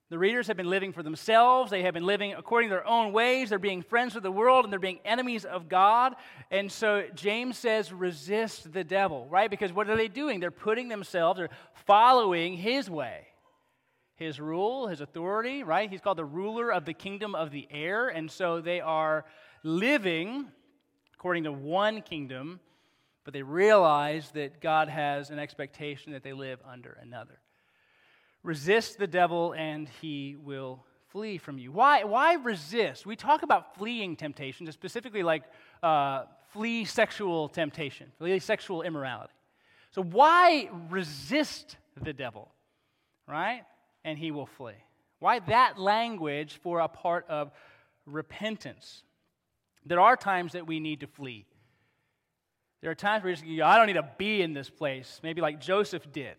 The 0.09 0.19
readers 0.19 0.47
have 0.47 0.57
been 0.57 0.71
living 0.71 0.93
for 0.93 1.03
themselves. 1.03 1.71
They 1.71 1.83
have 1.83 1.95
been 1.95 2.07
living 2.07 2.35
according 2.35 2.71
to 2.71 2.77
their 2.77 2.87
own 2.87 3.13
ways. 3.13 3.51
They're 3.51 3.59
being 3.59 3.83
friends 3.83 4.15
with 4.15 4.23
the 4.23 4.31
world 4.31 4.65
and 4.65 4.73
they're 4.73 4.79
being 4.79 5.01
enemies 5.05 5.45
of 5.45 5.69
God. 5.69 6.15
And 6.51 6.71
so 6.71 7.05
James 7.15 7.59
says, 7.59 7.93
resist 7.93 8.73
the 8.73 8.85
devil, 8.85 9.27
right? 9.29 9.51
Because 9.51 9.73
what 9.73 9.91
are 9.91 9.97
they 9.97 10.07
doing? 10.07 10.39
They're 10.39 10.53
putting 10.53 10.89
themselves, 10.89 11.39
they're 11.39 11.51
following 11.87 12.57
his 12.57 12.89
way, 12.89 13.27
his 14.15 14.39
rule, 14.39 14.87
his 14.87 15.01
authority, 15.01 15.65
right? 15.65 15.91
He's 15.91 16.01
called 16.01 16.19
the 16.19 16.25
ruler 16.25 16.73
of 16.73 16.85
the 16.85 16.95
kingdom 16.95 17.35
of 17.35 17.51
the 17.51 17.67
air. 17.73 18.09
And 18.09 18.31
so 18.31 18.61
they 18.61 18.81
are 18.81 19.25
living 19.65 20.47
according 21.15 21.45
to 21.45 21.53
one 21.53 22.01
kingdom, 22.03 22.61
but 23.25 23.35
they 23.35 23.43
realize 23.43 24.31
that 24.35 24.61
God 24.61 24.89
has 24.89 25.31
an 25.31 25.41
expectation 25.41 26.13
that 26.13 26.23
they 26.23 26.33
live 26.33 26.61
under 26.65 26.97
another. 27.03 27.41
Resist 28.47 28.99
the 28.99 29.09
devil 29.09 29.55
and 29.55 29.89
he 30.01 30.37
will 30.41 30.85
flee 31.09 31.37
from 31.37 31.59
you. 31.59 31.73
Why, 31.73 32.05
why 32.05 32.35
resist? 32.35 33.05
We 33.05 33.17
talk 33.17 33.43
about 33.43 33.75
fleeing 33.75 34.15
temptations, 34.15 34.73
specifically 34.73 35.25
like 35.25 35.43
uh, 35.83 36.27
flee 36.53 36.85
sexual 36.85 37.49
temptation, 37.49 38.13
flee 38.19 38.39
sexual 38.39 38.83
immorality. 38.83 39.33
So, 39.91 40.01
why 40.01 40.71
resist 40.91 41.77
the 42.01 42.13
devil, 42.13 42.53
right? 43.27 43.63
And 44.05 44.17
he 44.17 44.31
will 44.31 44.47
flee. 44.47 44.75
Why 45.19 45.41
that 45.41 45.77
language 45.77 46.61
for 46.63 46.79
a 46.79 46.89
part 46.89 47.27
of 47.29 47.51
repentance? 48.05 49.03
There 49.85 50.01
are 50.01 50.17
times 50.17 50.53
that 50.53 50.69
we 50.69 50.79
need 50.79 51.01
to 51.01 51.09
flee. 51.09 51.47
There 52.81 52.93
are 52.93 52.95
times 52.95 53.25
where 53.25 53.33
you 53.33 53.57
just, 53.57 53.67
I 53.67 53.77
don't 53.77 53.89
need 53.89 53.95
to 53.95 54.09
be 54.19 54.41
in 54.41 54.53
this 54.53 54.71
place, 54.71 55.19
maybe 55.25 55.41
like 55.41 55.61
Joseph 55.61 56.13
did. 56.13 56.37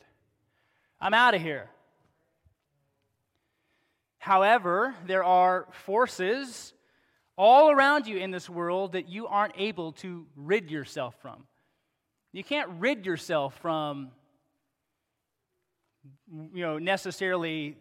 I'm 1.02 1.14
out 1.14 1.34
of 1.34 1.42
here. 1.42 1.70
However, 4.28 4.94
there 5.06 5.24
are 5.24 5.68
forces 5.72 6.74
all 7.38 7.72
around 7.72 8.08
you 8.08 8.18
in 8.18 8.30
this 8.30 8.50
world 8.50 8.92
that 8.92 9.08
you 9.08 9.26
aren't 9.26 9.54
able 9.58 9.94
to 9.94 10.26
rid 10.36 10.70
yourself 10.70 11.16
from. 11.22 11.46
You 12.34 12.44
can't 12.44 12.70
rid 12.78 13.06
yourself 13.06 13.58
from, 13.62 14.12
you 16.30 16.62
know, 16.62 16.78
necessarily 16.78 17.78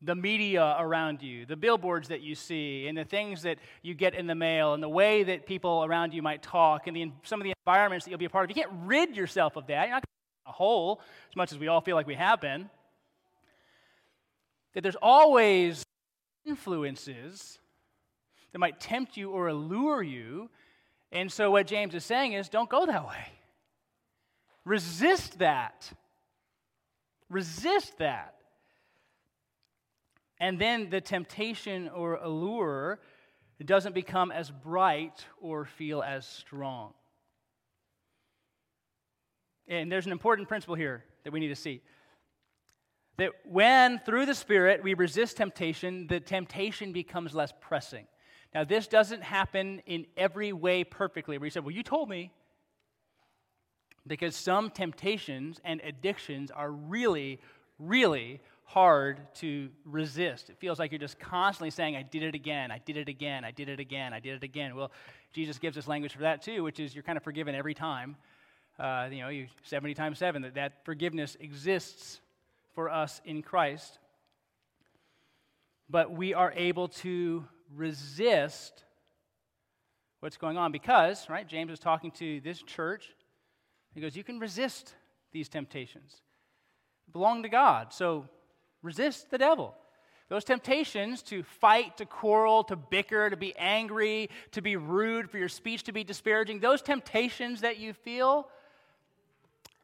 the 0.00 0.14
media 0.14 0.76
around 0.78 1.22
you, 1.22 1.44
the 1.44 1.56
billboards 1.56 2.06
that 2.06 2.20
you 2.20 2.36
see, 2.36 2.86
and 2.86 2.96
the 2.96 3.04
things 3.04 3.42
that 3.42 3.58
you 3.82 3.94
get 3.94 4.14
in 4.14 4.28
the 4.28 4.36
mail, 4.36 4.74
and 4.74 4.82
the 4.82 4.88
way 4.88 5.24
that 5.24 5.44
people 5.44 5.84
around 5.84 6.14
you 6.14 6.22
might 6.22 6.40
talk, 6.40 6.86
and 6.86 6.96
the, 6.96 7.10
some 7.24 7.40
of 7.40 7.44
the 7.44 7.52
environments 7.66 8.04
that 8.04 8.12
you'll 8.12 8.18
be 8.18 8.26
a 8.26 8.30
part 8.30 8.44
of. 8.44 8.56
You 8.56 8.62
can't 8.62 8.72
rid 8.84 9.16
yourself 9.16 9.56
of 9.56 9.66
that. 9.66 9.88
You're 9.88 9.96
not 9.96 10.04
a 10.46 10.52
whole, 10.52 11.00
as 11.30 11.34
much 11.34 11.50
as 11.50 11.58
we 11.58 11.66
all 11.66 11.80
feel 11.80 11.96
like 11.96 12.06
we 12.06 12.14
have 12.14 12.40
been 12.40 12.70
that 14.74 14.82
there's 14.82 14.96
always 15.00 15.82
influences 16.44 17.58
that 18.52 18.58
might 18.58 18.80
tempt 18.80 19.16
you 19.16 19.30
or 19.30 19.48
allure 19.48 20.02
you. 20.02 20.50
And 21.12 21.30
so, 21.30 21.50
what 21.50 21.66
James 21.66 21.94
is 21.94 22.04
saying 22.04 22.32
is 22.32 22.48
don't 22.48 22.68
go 22.68 22.86
that 22.86 23.06
way. 23.06 23.26
Resist 24.64 25.38
that. 25.38 25.90
Resist 27.28 27.98
that. 27.98 28.34
And 30.38 30.58
then 30.58 30.88
the 30.90 31.00
temptation 31.00 31.88
or 31.88 32.14
allure 32.14 32.98
doesn't 33.64 33.94
become 33.94 34.32
as 34.32 34.50
bright 34.50 35.26
or 35.40 35.66
feel 35.66 36.02
as 36.02 36.26
strong. 36.26 36.94
And 39.68 39.92
there's 39.92 40.06
an 40.06 40.12
important 40.12 40.48
principle 40.48 40.74
here 40.74 41.04
that 41.24 41.32
we 41.32 41.40
need 41.40 41.48
to 41.48 41.56
see 41.56 41.82
that 43.20 43.32
when 43.44 43.98
through 43.98 44.24
the 44.24 44.34
Spirit 44.34 44.82
we 44.82 44.94
resist 44.94 45.36
temptation, 45.36 46.06
the 46.06 46.20
temptation 46.20 46.90
becomes 46.90 47.34
less 47.34 47.52
pressing. 47.60 48.06
Now, 48.54 48.64
this 48.64 48.86
doesn't 48.86 49.22
happen 49.22 49.82
in 49.84 50.06
every 50.16 50.54
way 50.54 50.84
perfectly, 50.84 51.36
where 51.36 51.44
you 51.44 51.50
said, 51.50 51.62
Well, 51.62 51.74
you 51.74 51.82
told 51.82 52.08
me. 52.08 52.32
Because 54.06 54.34
some 54.34 54.70
temptations 54.70 55.60
and 55.62 55.82
addictions 55.82 56.50
are 56.50 56.72
really, 56.72 57.38
really 57.78 58.40
hard 58.64 59.20
to 59.34 59.68
resist. 59.84 60.48
It 60.48 60.56
feels 60.58 60.78
like 60.78 60.90
you're 60.90 60.98
just 60.98 61.18
constantly 61.18 61.70
saying, 61.70 61.96
I 61.96 62.02
did 62.02 62.22
it 62.22 62.34
again, 62.34 62.70
I 62.70 62.78
did 62.78 62.96
it 62.96 63.10
again, 63.10 63.44
I 63.44 63.50
did 63.50 63.68
it 63.68 63.78
again, 63.78 64.14
I 64.14 64.20
did 64.20 64.36
it 64.36 64.42
again. 64.42 64.74
Well, 64.74 64.90
Jesus 65.34 65.58
gives 65.58 65.76
us 65.76 65.86
language 65.86 66.14
for 66.14 66.22
that 66.22 66.40
too, 66.40 66.62
which 66.62 66.80
is 66.80 66.94
you're 66.94 67.04
kind 67.04 67.18
of 67.18 67.22
forgiven 67.22 67.54
every 67.54 67.74
time. 67.74 68.16
Uh, 68.78 69.08
you 69.12 69.18
know, 69.20 69.28
you 69.28 69.46
70 69.64 69.92
times 69.92 70.18
7, 70.18 70.40
that, 70.40 70.54
that 70.54 70.84
forgiveness 70.86 71.36
exists 71.38 72.20
for 72.74 72.90
us 72.90 73.20
in 73.24 73.42
Christ. 73.42 73.98
But 75.88 76.12
we 76.12 76.34
are 76.34 76.52
able 76.54 76.88
to 76.88 77.44
resist 77.74 78.84
what's 80.20 80.36
going 80.36 80.56
on 80.56 80.72
because, 80.72 81.28
right, 81.28 81.46
James 81.46 81.72
is 81.72 81.78
talking 81.78 82.10
to 82.12 82.40
this 82.40 82.62
church. 82.62 83.10
He 83.94 84.00
goes, 84.00 84.16
You 84.16 84.24
can 84.24 84.38
resist 84.38 84.94
these 85.32 85.48
temptations, 85.48 86.22
belong 87.12 87.42
to 87.42 87.48
God. 87.48 87.92
So 87.92 88.28
resist 88.82 89.30
the 89.30 89.38
devil. 89.38 89.74
Those 90.28 90.44
temptations 90.44 91.22
to 91.24 91.42
fight, 91.42 91.96
to 91.96 92.06
quarrel, 92.06 92.62
to 92.64 92.76
bicker, 92.76 93.30
to 93.30 93.36
be 93.36 93.52
angry, 93.56 94.30
to 94.52 94.62
be 94.62 94.76
rude, 94.76 95.28
for 95.28 95.38
your 95.38 95.48
speech 95.48 95.82
to 95.84 95.92
be 95.92 96.04
disparaging, 96.04 96.60
those 96.60 96.82
temptations 96.82 97.62
that 97.62 97.78
you 97.78 97.92
feel, 97.92 98.46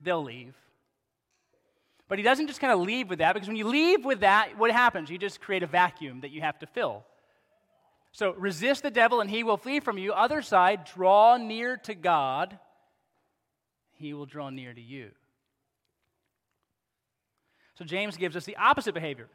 they'll 0.01 0.23
leave. 0.23 0.55
But 2.09 2.19
he 2.19 2.25
doesn't 2.25 2.47
just 2.47 2.61
kind 2.61 2.73
of 2.73 2.81
leave 2.81 3.09
with 3.09 3.19
that, 3.19 3.35
because 3.35 3.49
when 3.49 3.57
you 3.57 3.67
leave 3.67 4.05
with 4.05 4.21
that, 4.21 4.57
what 4.57 4.71
happens? 4.71 5.11
You 5.11 5.19
just 5.19 5.41
create 5.41 5.63
a 5.63 5.67
vacuum 5.67 6.21
that 6.21 6.31
you 6.31 6.41
have 6.41 6.59
to 6.61 6.67
fill. 6.67 7.05
So 8.13 8.33
resist 8.33 8.83
the 8.83 8.91
devil 8.91 9.21
and 9.21 9.29
he 9.29 9.43
will 9.43 9.57
flee 9.57 9.81
from 9.81 9.99
you. 9.99 10.13
Other 10.13 10.41
side, 10.41 10.87
draw 10.95 11.37
near 11.37 11.77
to 11.79 11.95
God, 11.95 12.59
he 13.93 14.15
will 14.15 14.27
draw 14.27 14.51
near 14.51 14.73
to 14.73 14.81
you. 14.81 15.11
So 17.75 17.85
James 17.85 18.17
gives 18.17 18.37
us 18.37 18.45
the 18.45 18.57
opposite 18.57 18.95
behavior 18.95 19.29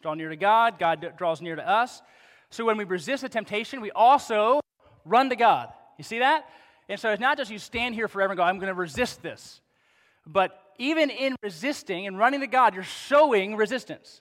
draw 0.00 0.14
near 0.14 0.28
to 0.28 0.36
God, 0.36 0.78
God 0.78 1.14
draws 1.16 1.42
near 1.42 1.56
to 1.56 1.68
us. 1.68 2.02
So 2.50 2.64
when 2.64 2.76
we 2.76 2.84
resist 2.84 3.22
the 3.22 3.28
temptation, 3.28 3.80
we 3.80 3.90
also 3.90 4.60
run 5.04 5.28
to 5.30 5.36
God. 5.36 5.72
You 5.98 6.04
see 6.04 6.20
that? 6.20 6.48
And 6.88 7.00
so 7.00 7.10
it's 7.10 7.20
not 7.20 7.36
just 7.36 7.50
you 7.50 7.58
stand 7.58 7.96
here 7.96 8.06
forever 8.06 8.32
and 8.32 8.38
go, 8.38 8.44
I'm 8.44 8.58
going 8.58 8.68
to 8.68 8.74
resist 8.74 9.22
this. 9.22 9.60
But 10.30 10.62
even 10.78 11.08
in 11.08 11.34
resisting 11.42 12.06
and 12.06 12.18
running 12.18 12.40
to 12.40 12.46
God, 12.46 12.74
you're 12.74 12.84
showing 12.84 13.56
resistance, 13.56 14.20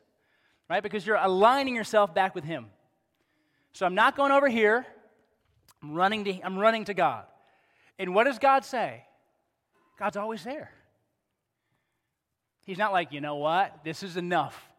right? 0.69 0.81
Because 0.81 1.05
you're 1.05 1.17
aligning 1.17 1.75
yourself 1.75 2.15
back 2.15 2.33
with 2.33 2.45
Him. 2.45 2.67
So 3.73 3.85
I'm 3.85 3.93
not 3.93 4.15
going 4.15 4.31
over 4.31 4.47
here. 4.47 4.85
I'm 5.83 5.93
running 5.93 6.23
to, 6.23 6.39
I'm 6.41 6.57
running 6.57 6.85
to 6.85 6.93
God. 6.93 7.25
And 7.99 8.15
what 8.15 8.23
does 8.23 8.39
God 8.39 8.63
say? 8.63 9.03
God's 9.99 10.15
always 10.15 10.43
there. 10.43 10.71
He's 12.65 12.77
not 12.77 12.93
like, 12.93 13.11
you 13.11 13.21
know 13.21 13.35
what? 13.35 13.83
This 13.83 14.01
is 14.01 14.17
enough. 14.17 14.69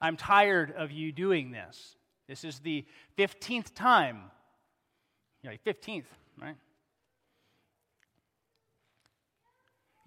I'm 0.00 0.16
tired 0.16 0.72
of 0.76 0.90
you 0.90 1.10
doing 1.10 1.52
this. 1.52 1.96
This 2.28 2.44
is 2.44 2.58
the 2.60 2.84
15th 3.18 3.74
time. 3.74 4.20
You 5.42 5.50
know, 5.50 5.56
15th, 5.66 6.04
right? 6.40 6.56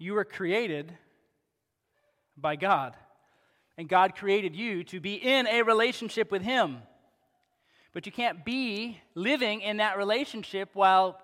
You 0.04 0.12
were 0.12 0.26
created 0.26 0.92
by 2.36 2.56
God. 2.56 2.94
And 3.78 3.88
God 3.88 4.14
created 4.14 4.54
you 4.54 4.84
to 4.84 5.00
be 5.00 5.14
in 5.14 5.46
a 5.46 5.62
relationship 5.62 6.30
with 6.30 6.42
Him. 6.42 6.82
But 7.94 8.04
you 8.04 8.12
can't 8.12 8.44
be 8.44 9.00
living 9.14 9.62
in 9.62 9.78
that 9.78 9.96
relationship 9.96 10.68
while 10.74 11.18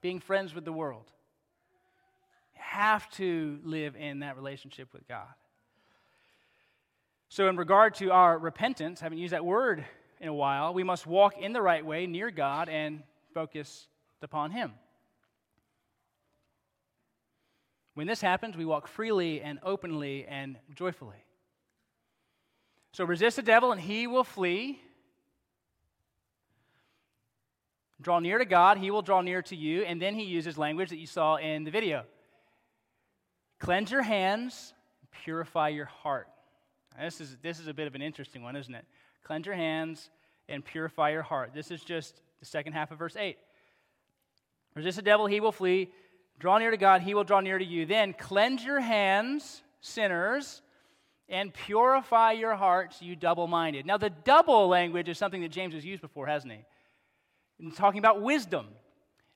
being 0.00 0.18
friends 0.18 0.54
with 0.54 0.64
the 0.64 0.72
world. 0.72 1.12
You 2.54 2.62
have 2.62 3.06
to 3.16 3.60
live 3.64 3.96
in 3.96 4.20
that 4.20 4.36
relationship 4.36 4.94
with 4.94 5.06
God. 5.06 5.34
So, 7.28 7.50
in 7.50 7.58
regard 7.58 7.96
to 7.96 8.12
our 8.12 8.38
repentance, 8.38 9.02
I 9.02 9.04
haven't 9.04 9.18
used 9.18 9.34
that 9.34 9.44
word 9.44 9.84
in 10.22 10.28
a 10.28 10.34
while, 10.34 10.72
we 10.72 10.84
must 10.84 11.06
walk 11.06 11.36
in 11.36 11.52
the 11.52 11.60
right 11.60 11.84
way 11.84 12.06
near 12.06 12.30
God 12.30 12.70
and 12.70 13.02
focus 13.34 13.88
upon 14.22 14.52
Him. 14.52 14.72
When 17.94 18.06
this 18.06 18.20
happens, 18.20 18.56
we 18.56 18.64
walk 18.64 18.88
freely 18.88 19.42
and 19.42 19.58
openly 19.62 20.24
and 20.26 20.56
joyfully. 20.74 21.24
So 22.92 23.04
resist 23.04 23.36
the 23.36 23.42
devil 23.42 23.72
and 23.72 23.80
he 23.80 24.06
will 24.06 24.24
flee. 24.24 24.80
Draw 28.00 28.20
near 28.20 28.38
to 28.38 28.44
God, 28.44 28.78
he 28.78 28.90
will 28.90 29.02
draw 29.02 29.20
near 29.20 29.42
to 29.42 29.56
you. 29.56 29.82
And 29.82 30.00
then 30.00 30.14
he 30.14 30.24
uses 30.24 30.58
language 30.58 30.90
that 30.90 30.98
you 30.98 31.06
saw 31.06 31.36
in 31.36 31.64
the 31.64 31.70
video 31.70 32.04
cleanse 33.58 33.92
your 33.92 34.02
hands, 34.02 34.74
purify 35.22 35.68
your 35.68 35.84
heart. 35.84 36.26
This, 37.00 37.20
is, 37.20 37.36
this 37.42 37.60
is 37.60 37.68
a 37.68 37.74
bit 37.74 37.86
of 37.86 37.94
an 37.94 38.02
interesting 38.02 38.42
one, 38.42 38.56
isn't 38.56 38.74
it? 38.74 38.84
Cleanse 39.22 39.46
your 39.46 39.54
hands 39.54 40.10
and 40.48 40.64
purify 40.64 41.10
your 41.10 41.22
heart. 41.22 41.52
This 41.54 41.70
is 41.70 41.82
just 41.82 42.20
the 42.40 42.46
second 42.46 42.72
half 42.72 42.90
of 42.90 42.98
verse 42.98 43.16
8. 43.16 43.38
Resist 44.74 44.96
the 44.96 45.02
devil, 45.02 45.26
he 45.26 45.38
will 45.38 45.52
flee. 45.52 45.92
Draw 46.38 46.58
near 46.58 46.70
to 46.70 46.76
God, 46.76 47.02
he 47.02 47.14
will 47.14 47.24
draw 47.24 47.40
near 47.40 47.58
to 47.58 47.64
you. 47.64 47.86
Then 47.86 48.14
cleanse 48.14 48.64
your 48.64 48.80
hands, 48.80 49.62
sinners, 49.80 50.62
and 51.28 51.54
purify 51.54 52.32
your 52.32 52.54
hearts, 52.54 53.00
you 53.00 53.16
double 53.16 53.46
minded. 53.46 53.86
Now, 53.86 53.96
the 53.96 54.10
double 54.10 54.68
language 54.68 55.08
is 55.08 55.18
something 55.18 55.40
that 55.42 55.50
James 55.50 55.74
has 55.74 55.84
used 55.84 56.02
before, 56.02 56.26
hasn't 56.26 56.52
he? 56.52 56.60
He's 57.58 57.74
talking 57.74 58.00
about 58.00 58.20
wisdom. 58.20 58.66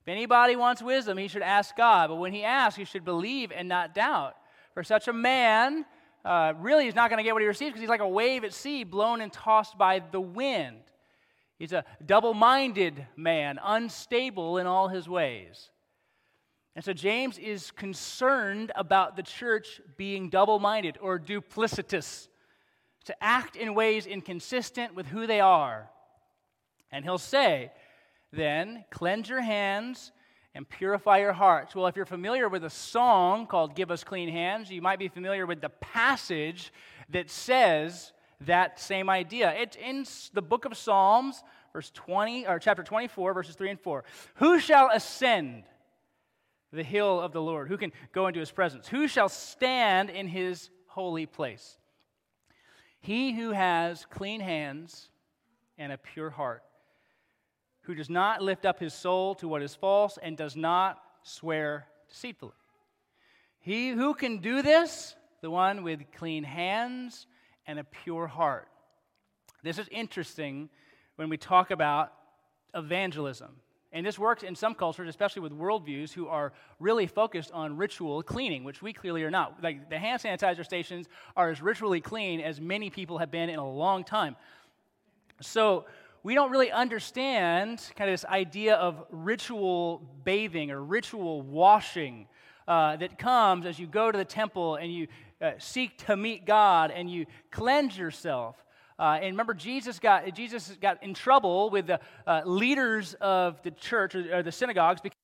If 0.01 0.11
anybody 0.11 0.55
wants 0.55 0.81
wisdom, 0.81 1.17
he 1.17 1.27
should 1.27 1.41
ask 1.41 1.75
God. 1.75 2.09
But 2.09 2.17
when 2.17 2.33
he 2.33 2.43
asks, 2.43 2.77
he 2.77 2.85
should 2.85 3.05
believe 3.05 3.51
and 3.51 3.67
not 3.67 3.95
doubt. 3.95 4.35
For 4.73 4.83
such 4.83 5.07
a 5.07 5.13
man, 5.13 5.85
uh, 6.23 6.53
really, 6.59 6.87
is 6.87 6.95
not 6.95 7.09
going 7.09 7.17
to 7.17 7.23
get 7.23 7.33
what 7.33 7.41
he 7.41 7.47
receives 7.47 7.71
because 7.71 7.81
he's 7.81 7.89
like 7.89 8.01
a 8.01 8.07
wave 8.07 8.43
at 8.43 8.53
sea 8.53 8.83
blown 8.83 9.21
and 9.21 9.33
tossed 9.33 9.77
by 9.77 10.01
the 10.11 10.21
wind. 10.21 10.77
He's 11.57 11.73
a 11.73 11.83
double 12.05 12.33
minded 12.33 13.07
man, 13.15 13.59
unstable 13.63 14.57
in 14.59 14.67
all 14.67 14.87
his 14.87 15.09
ways. 15.09 15.69
And 16.77 16.85
so 16.85 16.93
James 16.93 17.39
is 17.39 17.71
concerned 17.71 18.71
about 18.75 19.15
the 19.15 19.23
church 19.23 19.81
being 19.97 20.29
double 20.29 20.59
minded 20.59 20.99
or 21.01 21.17
duplicitous, 21.17 22.27
to 23.05 23.23
act 23.23 23.55
in 23.55 23.73
ways 23.73 24.05
inconsistent 24.05 24.93
with 24.93 25.07
who 25.07 25.25
they 25.25 25.39
are. 25.39 25.89
And 26.91 27.03
he'll 27.03 27.17
say, 27.17 27.71
then, 28.31 28.85
cleanse 28.91 29.27
your 29.27 29.41
hands 29.41 30.11
and 30.53 30.69
purify 30.69 31.17
your 31.17 31.33
hearts. 31.33 31.73
Well, 31.73 31.87
if 31.87 31.95
you're 31.95 32.05
familiar 32.05 32.47
with 32.47 32.63
a 32.63 32.69
song 32.69 33.47
called 33.47 33.75
Give 33.75 33.89
Us 33.89 34.03
Clean 34.03 34.29
Hands, 34.29 34.69
you 34.69 34.83
might 34.83 34.99
be 34.99 35.07
familiar 35.07 35.47
with 35.47 35.61
the 35.61 35.69
passage 35.69 36.71
that 37.09 37.31
says 37.31 38.13
that 38.41 38.79
same 38.79 39.09
idea. 39.09 39.51
It's 39.57 39.77
in 39.77 40.05
the 40.31 40.43
book 40.43 40.65
of 40.65 40.77
Psalms, 40.77 41.41
verse 41.73 41.89
20, 41.95 42.45
or 42.45 42.59
chapter 42.59 42.83
24, 42.83 43.33
verses 43.33 43.55
3 43.55 43.71
and 43.71 43.79
4. 43.79 44.03
Who 44.35 44.59
shall 44.59 44.91
ascend? 44.93 45.63
The 46.77 46.83
hill 46.83 47.19
of 47.19 47.33
the 47.33 47.41
Lord? 47.41 47.67
Who 47.67 47.77
can 47.77 47.91
go 48.13 48.27
into 48.27 48.39
his 48.39 48.51
presence? 48.51 48.87
Who 48.87 49.07
shall 49.07 49.29
stand 49.29 50.09
in 50.09 50.27
his 50.27 50.69
holy 50.87 51.25
place? 51.25 51.77
He 52.99 53.33
who 53.33 53.51
has 53.51 54.05
clean 54.05 54.39
hands 54.39 55.09
and 55.77 55.91
a 55.91 55.97
pure 55.97 56.29
heart, 56.29 56.63
who 57.81 57.93
does 57.93 58.09
not 58.09 58.41
lift 58.41 58.65
up 58.65 58.79
his 58.79 58.93
soul 58.93 59.35
to 59.35 59.47
what 59.47 59.61
is 59.61 59.75
false 59.75 60.17
and 60.21 60.35
does 60.37 60.55
not 60.55 61.01
swear 61.23 61.87
deceitfully. 62.09 62.53
He 63.59 63.89
who 63.89 64.13
can 64.13 64.37
do 64.37 64.61
this, 64.61 65.15
the 65.41 65.51
one 65.51 65.83
with 65.83 66.01
clean 66.15 66.43
hands 66.43 67.27
and 67.65 67.79
a 67.79 67.83
pure 67.83 68.27
heart. 68.27 68.67
This 69.61 69.77
is 69.77 69.87
interesting 69.89 70.69
when 71.17 71.29
we 71.29 71.37
talk 71.37 71.71
about 71.71 72.13
evangelism. 72.73 73.55
And 73.97 74.05
this 74.05 74.19
works 74.19 74.43
in 74.43 74.53
some 74.53 74.75
cultures, 74.75 75.09
especially 75.09 75.41
with 75.41 75.51
worldviews 75.53 76.13
who 76.13 76.27
are 76.27 76.53
really 76.79 77.07
focused 77.07 77.51
on 77.51 77.77
ritual 77.77 78.21
cleaning, 78.21 78.63
which 78.63 78.79
we 78.79 78.93
clearly 78.93 79.23
are 79.23 79.31
not. 79.31 79.63
Like 79.63 79.89
the 79.89 79.97
hand 79.97 80.21
sanitizer 80.21 80.63
stations 80.63 81.07
are 81.35 81.49
as 81.49 81.63
ritually 81.63 81.99
clean 81.99 82.39
as 82.39 82.61
many 82.61 82.91
people 82.91 83.17
have 83.17 83.31
been 83.31 83.49
in 83.49 83.57
a 83.57 83.67
long 83.67 84.03
time. 84.03 84.35
So 85.41 85.85
we 86.21 86.35
don't 86.35 86.51
really 86.51 86.71
understand 86.71 87.81
kind 87.95 88.07
of 88.07 88.13
this 88.13 88.25
idea 88.25 88.75
of 88.75 89.03
ritual 89.09 90.07
bathing 90.23 90.69
or 90.69 90.83
ritual 90.83 91.41
washing 91.41 92.27
uh, 92.67 92.97
that 92.97 93.17
comes 93.17 93.65
as 93.65 93.79
you 93.79 93.87
go 93.87 94.11
to 94.11 94.17
the 94.17 94.25
temple 94.25 94.75
and 94.75 94.93
you 94.93 95.07
uh, 95.41 95.53
seek 95.57 95.97
to 96.05 96.15
meet 96.15 96.45
God 96.45 96.91
and 96.91 97.09
you 97.09 97.25
cleanse 97.49 97.97
yourself. 97.97 98.63
Uh, 98.99 99.19
and 99.21 99.33
remember, 99.33 99.53
Jesus 99.53 99.99
got, 99.99 100.33
Jesus 100.33 100.75
got 100.81 101.03
in 101.03 101.13
trouble 101.13 101.69
with 101.69 101.87
the 101.87 101.99
uh, 102.25 102.41
leaders 102.45 103.13
of 103.21 103.61
the 103.61 103.71
church 103.71 104.15
or, 104.15 104.37
or 104.37 104.43
the 104.43 104.51
synagogues 104.51 105.01
because 105.01 105.17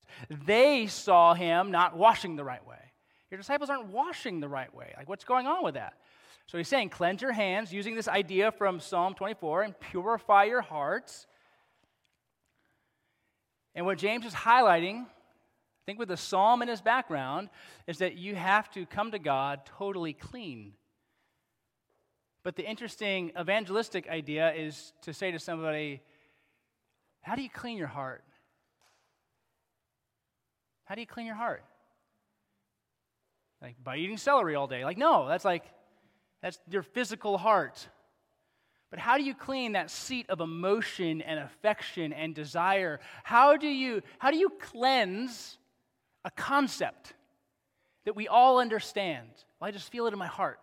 they 0.46 0.86
saw 0.86 1.34
him 1.34 1.72
not 1.72 1.98
washing 1.98 2.36
the 2.36 2.44
right 2.44 2.66
way. 2.68 2.78
Your 3.32 3.40
disciples 3.40 3.72
aren't 3.72 3.88
washing 3.88 4.40
the 4.40 4.48
right 4.48 4.74
way. 4.76 4.94
Like, 4.96 5.10
what's 5.10 5.24
going 5.24 5.48
on 5.48 5.64
with 5.64 5.74
that? 5.74 5.96
So 6.46 6.60
he's 6.60 6.68
saying, 6.68 6.90
cleanse 6.90 7.22
your 7.22 7.32
hands, 7.32 7.74
using 7.74 7.96
this 7.96 8.08
idea 8.08 8.52
from 8.52 8.80
Psalm 8.80 9.16
24, 9.16 9.64
and 9.64 9.80
purify 9.80 10.44
your 10.44 10.62
hearts. 10.62 11.26
And 13.74 13.88
what 13.88 13.98
James 13.98 14.26
is 14.26 14.34
highlighting, 14.34 15.02
I 15.02 15.84
think 15.88 15.98
with 15.98 16.10
the 16.10 16.18
psalm 16.18 16.62
in 16.62 16.68
his 16.68 16.82
background, 16.82 17.50
is 17.88 17.98
that 18.00 18.18
you 18.18 18.36
have 18.36 18.70
to 18.72 18.86
come 18.86 19.12
to 19.12 19.20
God 19.20 19.62
totally 19.66 20.14
clean. 20.14 20.74
But 22.44 22.58
the 22.58 22.70
interesting 22.70 23.32
evangelistic 23.40 24.10
idea 24.10 24.54
is 24.54 24.94
to 25.04 25.14
say 25.14 25.32
to 25.32 25.40
somebody, 25.40 26.02
How 27.22 27.36
do 27.36 27.42
you 27.42 27.50
clean 27.50 27.78
your 27.78 27.88
heart? 27.88 28.24
How 30.86 30.96
do 30.96 31.02
you 31.02 31.08
clean 31.08 31.26
your 31.26 31.36
heart? 31.36 31.64
Like 33.62 33.76
by 33.82 33.96
eating 33.96 34.18
celery 34.18 34.56
all 34.56 34.68
day. 34.68 34.84
Like, 34.84 34.98
no, 34.98 35.28
that's 35.28 35.46
like, 35.46 35.64
that's 36.42 36.60
your 36.70 36.84
physical 36.84 37.38
heart. 37.38 37.88
But 38.90 39.00
how 39.00 39.18
do 39.18 39.24
you 39.24 39.34
clean 39.34 39.72
that 39.72 39.90
seat 39.90 40.30
of 40.30 40.42
emotion 40.42 41.22
and 41.22 41.40
affection 41.40 42.14
and 42.14 42.36
desire? 42.36 43.00
How 43.24 43.58
do 43.58 43.68
you, 43.68 44.04
how 44.20 44.30
do 44.30 44.38
you 44.38 44.52
cleanse 44.60 45.58
a 46.26 46.30
concept 46.30 47.14
that 48.06 48.16
we 48.16 48.28
all 48.28 48.60
understand? 48.60 49.30
Well, 49.60 49.70
I 49.70 49.72
just 49.72 49.90
feel 49.90 50.06
it 50.06 50.14
in 50.14 50.20
my 50.20 50.28
heart. 50.28 50.60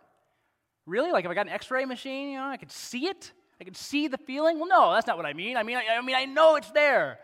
Really? 0.85 1.11
Like 1.11 1.25
if 1.25 1.31
I 1.31 1.33
got 1.33 1.47
an 1.47 1.53
x-ray 1.53 1.85
machine, 1.85 2.31
you 2.31 2.37
know, 2.37 2.45
I 2.45 2.57
could 2.57 2.71
see 2.71 3.07
it? 3.07 3.31
I 3.59 3.63
could 3.63 3.77
see 3.77 4.07
the 4.07 4.17
feeling? 4.17 4.59
Well, 4.59 4.69
no, 4.69 4.93
that's 4.93 5.05
not 5.05 5.17
what 5.17 5.25
I 5.25 5.33
mean. 5.33 5.55
I 5.55 5.63
mean, 5.63 5.77
I, 5.77 5.97
I 5.97 6.01
mean, 6.01 6.15
I 6.15 6.25
know 6.25 6.55
it's 6.55 6.71
there. 6.71 7.19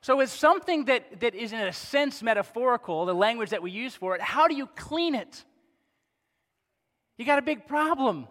So 0.00 0.18
it's 0.18 0.32
something 0.32 0.86
that, 0.86 1.20
that 1.20 1.36
is 1.36 1.52
in 1.52 1.60
a 1.60 1.72
sense 1.72 2.22
metaphorical, 2.24 3.06
the 3.06 3.14
language 3.14 3.50
that 3.50 3.62
we 3.62 3.70
use 3.70 3.94
for 3.94 4.16
it. 4.16 4.20
How 4.20 4.48
do 4.48 4.56
you 4.56 4.66
clean 4.66 5.14
it? 5.14 5.44
You 7.16 7.24
got 7.24 7.38
a 7.38 7.42
big 7.42 7.68
problem. 7.68 8.26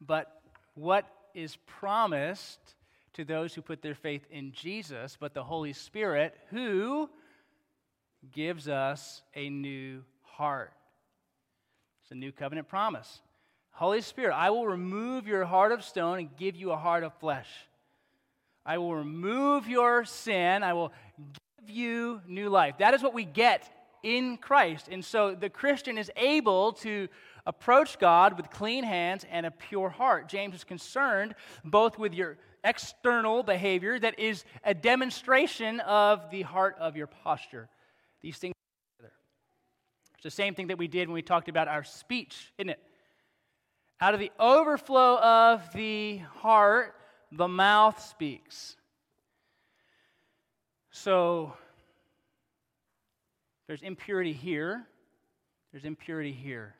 But 0.00 0.32
what 0.74 1.06
is 1.32 1.56
promised 1.66 2.58
to 3.12 3.24
those 3.24 3.54
who 3.54 3.62
put 3.62 3.82
their 3.82 3.94
faith 3.94 4.26
in 4.30 4.50
Jesus, 4.50 5.16
but 5.18 5.32
the 5.32 5.44
Holy 5.44 5.72
Spirit, 5.72 6.34
who 6.50 7.08
gives 8.32 8.68
us 8.68 9.22
a 9.34 9.48
new 9.48 10.02
heart. 10.22 10.72
It's 12.06 12.12
a 12.12 12.14
new 12.14 12.30
covenant 12.30 12.68
promise. 12.68 13.20
Holy 13.72 14.00
Spirit, 14.00 14.32
I 14.32 14.50
will 14.50 14.64
remove 14.64 15.26
your 15.26 15.44
heart 15.44 15.72
of 15.72 15.82
stone 15.82 16.20
and 16.20 16.36
give 16.36 16.54
you 16.54 16.70
a 16.70 16.76
heart 16.76 17.02
of 17.02 17.12
flesh. 17.14 17.48
I 18.64 18.78
will 18.78 18.94
remove 18.94 19.66
your 19.66 20.04
sin. 20.04 20.62
I 20.62 20.74
will 20.74 20.92
give 21.58 21.74
you 21.74 22.20
new 22.28 22.48
life. 22.48 22.76
That 22.78 22.94
is 22.94 23.02
what 23.02 23.12
we 23.12 23.24
get 23.24 23.68
in 24.04 24.36
Christ. 24.36 24.86
And 24.88 25.04
so 25.04 25.34
the 25.34 25.50
Christian 25.50 25.98
is 25.98 26.08
able 26.14 26.74
to 26.74 27.08
approach 27.44 27.98
God 27.98 28.36
with 28.36 28.50
clean 28.50 28.84
hands 28.84 29.26
and 29.28 29.44
a 29.44 29.50
pure 29.50 29.88
heart. 29.88 30.28
James 30.28 30.54
is 30.54 30.62
concerned 30.62 31.34
both 31.64 31.98
with 31.98 32.14
your 32.14 32.38
external 32.62 33.42
behavior 33.42 33.98
that 33.98 34.16
is 34.20 34.44
a 34.62 34.74
demonstration 34.74 35.80
of 35.80 36.30
the 36.30 36.42
heart 36.42 36.76
of 36.78 36.96
your 36.96 37.08
posture. 37.08 37.68
These 38.22 38.38
things 38.38 38.55
it's 40.16 40.24
the 40.24 40.30
same 40.30 40.54
thing 40.54 40.66
that 40.68 40.78
we 40.78 40.88
did 40.88 41.08
when 41.08 41.14
we 41.14 41.22
talked 41.22 41.48
about 41.48 41.68
our 41.68 41.84
speech, 41.84 42.52
isn't 42.58 42.70
it? 42.70 42.80
Out 44.00 44.12
of 44.12 44.20
the 44.20 44.32
overflow 44.38 45.18
of 45.18 45.72
the 45.72 46.18
heart, 46.18 46.94
the 47.32 47.48
mouth 47.48 48.02
speaks. 48.02 48.76
So, 50.90 51.54
There's 53.66 53.82
impurity 53.82 54.32
here, 54.32 54.86
there's 55.72 55.84
impurity 55.84 56.32
here. 56.32 56.74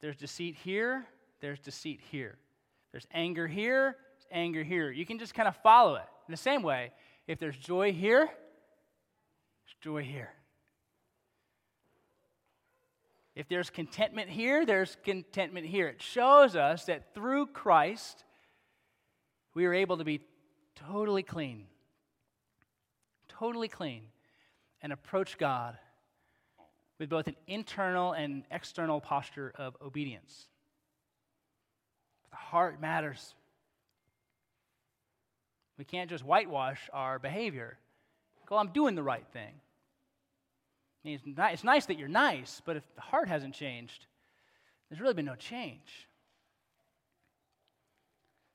There's 0.00 0.16
deceit 0.16 0.56
here, 0.56 1.06
there's 1.40 1.60
deceit 1.60 2.00
here. 2.10 2.36
There's 2.92 3.06
anger 3.12 3.46
here, 3.46 3.96
there's 4.14 4.26
anger 4.32 4.62
here. 4.62 4.90
You 4.90 5.06
can 5.06 5.18
just 5.18 5.34
kind 5.34 5.48
of 5.48 5.56
follow 5.56 5.96
it. 5.96 6.04
In 6.28 6.32
the 6.32 6.36
same 6.36 6.62
way, 6.62 6.92
if 7.26 7.38
there's 7.38 7.56
joy 7.56 7.92
here, 7.92 8.26
there's 8.26 9.76
joy 9.80 10.02
here. 10.02 10.30
If 13.36 13.48
there's 13.48 13.68
contentment 13.68 14.30
here, 14.30 14.64
there's 14.64 14.96
contentment 15.04 15.66
here. 15.66 15.88
It 15.88 16.00
shows 16.00 16.56
us 16.56 16.86
that 16.86 17.14
through 17.14 17.48
Christ, 17.48 18.24
we 19.54 19.66
are 19.66 19.74
able 19.74 19.98
to 19.98 20.04
be 20.04 20.22
totally 20.74 21.22
clean. 21.22 21.66
Totally 23.28 23.68
clean. 23.68 24.04
And 24.80 24.90
approach 24.90 25.36
God 25.36 25.76
with 26.98 27.10
both 27.10 27.28
an 27.28 27.36
internal 27.46 28.12
and 28.12 28.44
external 28.50 29.02
posture 29.02 29.52
of 29.56 29.76
obedience. 29.82 30.48
The 32.30 32.36
heart 32.36 32.80
matters. 32.80 33.34
We 35.76 35.84
can't 35.84 36.08
just 36.08 36.24
whitewash 36.24 36.88
our 36.90 37.18
behavior. 37.18 37.76
Go, 38.46 38.56
I'm 38.56 38.72
doing 38.72 38.94
the 38.94 39.02
right 39.02 39.26
thing. 39.34 39.60
It's, 41.14 41.24
it's 41.26 41.64
nice 41.64 41.86
that 41.86 41.98
you're 41.98 42.08
nice, 42.08 42.60
but 42.64 42.76
if 42.76 42.82
the 42.94 43.00
heart 43.00 43.28
hasn't 43.28 43.54
changed, 43.54 44.06
there's 44.88 45.00
really 45.00 45.14
been 45.14 45.24
no 45.24 45.34
change. 45.34 46.08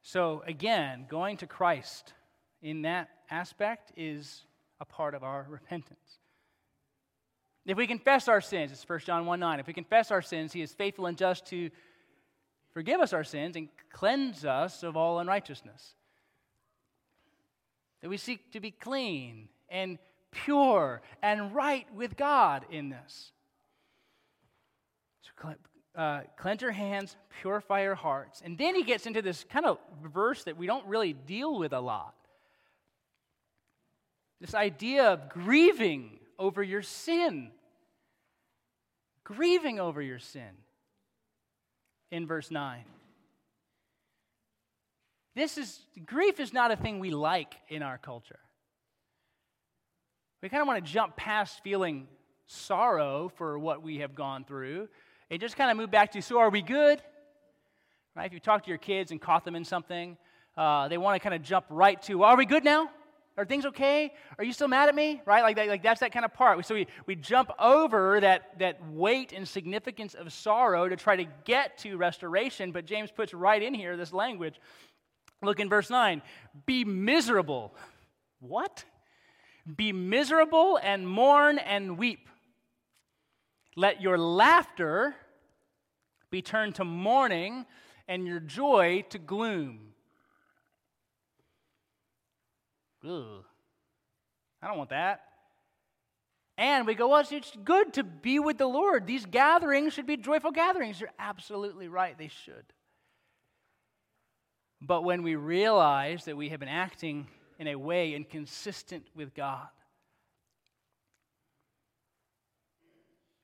So, 0.02 0.44
again, 0.48 1.06
going 1.10 1.38
to 1.38 1.48
Christ 1.48 2.14
in 2.62 2.84
that 2.84 3.10
aspect 3.30 3.92
is 3.96 4.46
a 4.80 4.86
part 4.86 5.16
of 5.16 5.24
our 5.24 5.46
repentance. 5.50 6.20
If 7.66 7.78
we 7.78 7.86
confess 7.86 8.28
our 8.28 8.42
sins, 8.42 8.72
it's 8.72 8.88
1 8.88 9.00
John 9.00 9.26
1 9.26 9.40
9. 9.40 9.60
If 9.60 9.68
we 9.68 9.74
confess 9.74 10.10
our 10.10 10.22
sins, 10.22 10.52
he 10.52 10.62
is 10.62 10.74
faithful 10.74 11.06
and 11.06 11.18
just 11.18 11.46
to 11.48 11.70
forgive 12.74 13.00
us 13.00 13.14
our 13.14 13.24
sins 13.24 13.56
and 13.56 13.70
cleanse 13.92 14.46
us 14.46 14.82
of 14.82 14.98
all 14.98 15.20
unrighteousness. 15.20 15.94
That 18.02 18.10
we 18.10 18.18
seek 18.18 18.52
to 18.54 18.60
be 18.60 18.72
clean 18.72 19.50
and 19.70 20.00
pure 20.32 21.02
and 21.22 21.54
right 21.54 21.86
with 21.94 22.18
God 22.18 22.66
in 22.72 22.90
this. 22.90 23.32
So, 25.22 25.56
uh, 25.96 26.22
cleanse 26.38 26.62
your 26.62 26.72
hands, 26.72 27.16
purify 27.42 27.84
your 27.84 27.96
hearts. 27.96 28.42
And 28.44 28.58
then 28.58 28.76
he 28.76 28.84
gets 28.84 29.06
into 29.06 29.22
this 29.22 29.44
kind 29.44 29.66
of 29.66 29.78
verse 30.04 30.44
that 30.46 30.58
we 30.58 30.66
don't 30.66 30.86
really 30.88 31.14
deal 31.14 31.58
with 31.58 31.74
a 31.74 31.80
lot. 31.80 32.16
This 34.40 34.56
idea 34.56 35.06
of 35.06 35.30
grieving 35.30 36.20
over 36.40 36.64
your 36.64 36.82
sin. 36.82 37.52
Grieving 39.24 39.80
over 39.80 40.02
your 40.02 40.20
sin 40.20 40.50
in 42.10 42.26
verse 42.28 42.52
9. 42.52 42.84
This 45.36 45.58
is 45.58 45.80
grief 46.06 46.40
is 46.40 46.52
not 46.52 46.72
a 46.72 46.76
thing 46.76 47.00
we 47.00 47.12
like 47.12 47.56
in 47.70 47.84
our 47.84 47.98
culture. 47.98 48.40
We 50.42 50.50
kind 50.50 50.62
of 50.62 50.68
want 50.68 50.84
to 50.84 50.92
jump 50.92 51.16
past 51.16 51.62
feeling 51.64 52.08
sorrow 52.48 53.32
for 53.36 53.60
what 53.60 53.84
we 53.84 54.00
have 54.00 54.16
gone 54.16 54.44
through 54.44 54.88
and 55.30 55.40
just 55.40 55.56
kind 55.56 55.70
of 55.70 55.78
move 55.78 55.92
back 55.92 56.12
to 56.14 56.22
so 56.22 56.40
are 56.40 56.50
we 56.50 56.64
good? 56.64 57.00
Right? 58.16 58.26
If 58.26 58.34
you 58.34 58.40
talk 58.40 58.64
to 58.64 58.70
your 58.70 58.80
kids 58.80 59.12
and 59.12 59.22
caught 59.22 59.46
them 59.46 59.56
in 59.56 59.64
something, 59.64 60.18
uh, 60.58 60.88
they 60.88 60.98
want 60.98 61.16
to 61.16 61.20
kind 61.20 61.36
of 61.36 61.44
jump 61.44 61.66
right 61.70 62.02
to 62.04 62.24
are 62.24 62.36
we 62.36 62.48
good 62.48 62.64
now? 62.64 62.90
Are 63.38 63.46
things 63.46 63.68
okay? 63.68 64.12
Are 64.40 64.44
you 64.44 64.52
still 64.52 64.68
mad 64.68 64.90
at 64.90 64.96
me? 64.96 65.22
Right? 65.26 65.44
Like, 65.44 65.56
that, 65.58 65.68
like 65.68 65.84
that's 65.84 66.00
that 66.00 66.12
kind 66.12 66.26
of 66.26 66.34
part. 66.34 66.66
So 66.66 66.74
we, 66.74 66.88
we 67.06 67.16
jump 67.16 67.52
over 67.60 68.20
that, 68.20 68.58
that 68.60 68.80
weight 68.90 69.34
and 69.34 69.48
significance 69.48 70.16
of 70.16 70.34
sorrow 70.34 70.90
to 70.90 70.96
try 70.96 71.16
to 71.16 71.26
get 71.46 71.78
to 71.80 71.98
restoration. 71.98 72.72
But 72.72 72.86
James 72.86 73.12
puts 73.12 73.34
right 73.34 73.62
in 73.62 73.76
here 73.76 73.96
this 73.96 74.12
language. 74.12 74.60
Look 75.44 75.60
in 75.60 75.70
verse 75.70 75.90
9. 75.90 76.22
Be 76.66 76.84
miserable. 76.84 77.74
What? 78.40 78.84
Be 79.76 79.92
miserable 79.92 80.80
and 80.82 81.08
mourn 81.08 81.58
and 81.58 81.98
weep. 81.98 82.28
Let 83.76 84.02
your 84.02 84.18
laughter 84.18 85.16
be 86.30 86.42
turned 86.42 86.76
to 86.76 86.84
mourning 86.84 87.66
and 88.08 88.28
your 88.28 88.40
joy 88.40 89.06
to 89.10 89.20
gloom. 89.20 89.94
Ugh. 93.08 93.44
I 94.62 94.68
don't 94.68 94.78
want 94.78 94.90
that. 94.90 95.22
And 96.58 96.86
we 96.86 96.94
go, 96.94 97.08
well, 97.08 97.24
it's 97.30 97.58
good 97.64 97.94
to 97.94 98.04
be 98.04 98.38
with 98.38 98.58
the 98.58 98.68
Lord. 98.68 99.08
These 99.08 99.26
gatherings 99.26 99.94
should 99.94 100.06
be 100.06 100.18
joyful 100.18 100.52
gatherings. 100.52 101.00
You're 101.00 101.10
absolutely 101.18 101.88
right, 101.88 102.18
they 102.18 102.28
should. 102.28 102.66
But 104.80 105.04
when 105.04 105.24
we 105.24 105.36
realize 105.36 106.26
that 106.26 106.38
we 106.38 106.50
have 106.50 106.60
been 106.60 106.70
acting 106.70 107.28
in 107.62 107.68
a 107.68 107.76
way 107.76 108.16
inconsistent 108.16 109.06
with 109.16 109.36
God. 109.36 109.68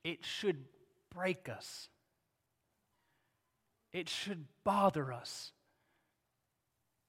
It 0.02 0.24
should 0.24 0.64
break 1.14 1.48
us. 1.48 1.88
It 3.92 4.08
should 4.08 4.44
bother 4.64 5.12
us. 5.12 5.52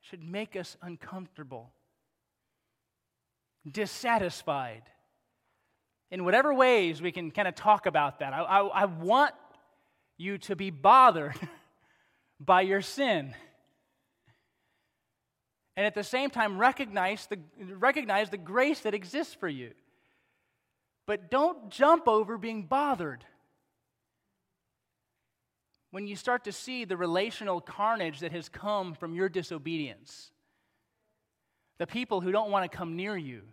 It 0.04 0.08
should 0.08 0.24
make 0.24 0.56
us 0.56 0.78
uncomfortable, 0.84 1.72
dissatisfied. 3.69 4.84
In 6.12 6.24
whatever 6.24 6.54
ways 6.54 7.02
we 7.02 7.12
can 7.12 7.32
kind 7.32 7.48
of 7.48 7.56
talk 7.56 7.88
about 7.88 8.19
that, 8.19 8.34
I, 8.34 8.41
I, 8.41 8.60
I 8.67 8.86
want 8.86 9.34
you 10.19 10.38
to 10.38 10.56
be 10.56 10.69
bothered 10.69 11.39
by 12.39 12.62
your 12.62 12.84
sin 12.84 13.34
and 15.80 15.86
at 15.86 15.96
the 15.96 16.04
same 16.04 16.30
time 16.30 16.58
recognize 16.58 17.26
the, 17.28 17.39
recognize 17.78 18.30
the 18.30 18.38
grace 18.38 18.82
that 18.82 18.94
exists 18.94 19.34
for 19.34 19.48
you. 19.48 19.72
But 21.06 21.32
don't 21.32 21.70
jump 21.70 22.06
over 22.06 22.38
being 22.38 22.63
bothered. 22.63 23.24
When 25.92 26.06
you 26.06 26.18
start 26.18 26.44
to 26.44 26.52
see 26.52 26.84
the 26.84 26.98
relational 26.98 27.62
carnage 27.62 28.20
that 28.20 28.34
has 28.34 28.50
come 28.50 28.94
from 28.94 29.13
your 29.15 29.30
disobedience, 29.30 30.32
the 31.78 31.88
people 31.88 32.20
who 32.20 32.34
don't 32.34 32.52
want 32.52 32.70
to 32.70 32.78
come 32.78 32.98
near 32.98 33.15
you, 33.15 33.44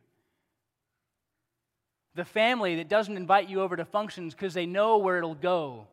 the 2.17 2.25
family 2.25 2.75
that 2.75 2.89
doesn't 2.89 3.17
invite 3.17 3.49
you 3.49 3.61
over 3.61 3.77
to 3.77 3.85
functions 3.85 4.35
because 4.35 4.53
they 4.53 4.67
know 4.67 4.99
where 4.99 5.19
it'll 5.19 5.37
go 5.37 5.87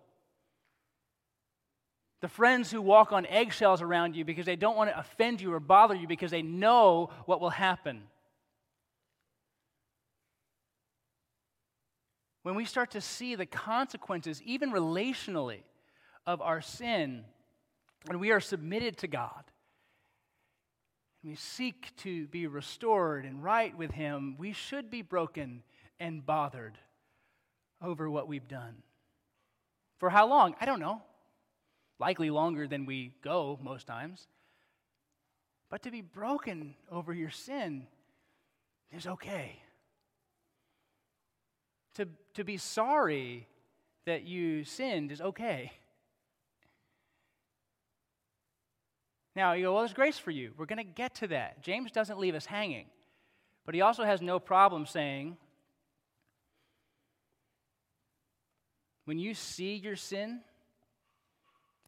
the 2.23 2.29
friends 2.29 2.71
who 2.71 2.81
walk 2.81 3.11
on 3.11 3.25
eggshells 3.25 3.81
around 3.81 4.15
you 4.15 4.23
because 4.23 4.45
they 4.45 4.55
don't 4.55 4.77
want 4.77 4.89
to 4.89 4.97
offend 4.97 5.41
you 5.41 5.51
or 5.51 5.59
bother 5.59 5.93
you 5.93 6.07
because 6.07 6.31
they 6.31 6.41
know 6.41 7.09
what 7.25 7.41
will 7.41 7.49
happen. 7.49 8.01
When 12.43 12.55
we 12.55 12.63
start 12.63 12.91
to 12.91 13.01
see 13.01 13.35
the 13.35 13.45
consequences, 13.45 14.41
even 14.43 14.71
relationally, 14.71 15.63
of 16.25 16.41
our 16.41 16.61
sin, 16.61 17.25
and 18.09 18.21
we 18.21 18.31
are 18.31 18.39
submitted 18.39 18.95
to 18.99 19.07
God, 19.07 19.43
and 21.23 21.31
we 21.31 21.35
seek 21.35 21.93
to 21.97 22.27
be 22.27 22.47
restored 22.47 23.25
and 23.25 23.43
right 23.43 23.77
with 23.77 23.91
Him, 23.91 24.37
we 24.37 24.53
should 24.53 24.89
be 24.89 25.01
broken 25.01 25.61
and 25.99 26.25
bothered 26.25 26.77
over 27.81 28.09
what 28.09 28.29
we've 28.29 28.47
done. 28.47 28.75
For 29.99 30.09
how 30.09 30.25
long? 30.29 30.55
I 30.61 30.65
don't 30.65 30.79
know 30.79 31.01
likely 31.99 32.29
longer 32.29 32.67
than 32.67 32.85
we 32.85 33.13
go 33.23 33.59
most 33.61 33.87
times. 33.87 34.27
But 35.69 35.83
to 35.83 35.91
be 35.91 36.01
broken 36.01 36.75
over 36.91 37.13
your 37.13 37.31
sin 37.31 37.87
is 38.91 39.07
okay. 39.07 39.59
To, 41.95 42.07
to 42.35 42.43
be 42.43 42.57
sorry 42.57 43.47
that 44.05 44.23
you 44.23 44.63
sinned 44.63 45.11
is 45.11 45.21
okay. 45.21 45.71
Now, 49.35 49.53
you 49.53 49.63
go, 49.63 49.73
well, 49.73 49.81
there's 49.81 49.93
grace 49.93 50.19
for 50.19 50.31
you. 50.31 50.51
We're 50.57 50.67
going 50.67 50.77
to 50.77 50.83
get 50.83 51.15
to 51.15 51.27
that. 51.27 51.63
James 51.63 51.91
doesn't 51.91 52.19
leave 52.19 52.35
us 52.35 52.45
hanging. 52.45 52.85
But 53.65 53.73
he 53.73 53.81
also 53.81 54.03
has 54.03 54.21
no 54.21 54.39
problem 54.39 54.85
saying, 54.85 55.37
when 59.05 59.17
you 59.17 59.33
see 59.33 59.75
your 59.75 59.95
sin, 59.95 60.41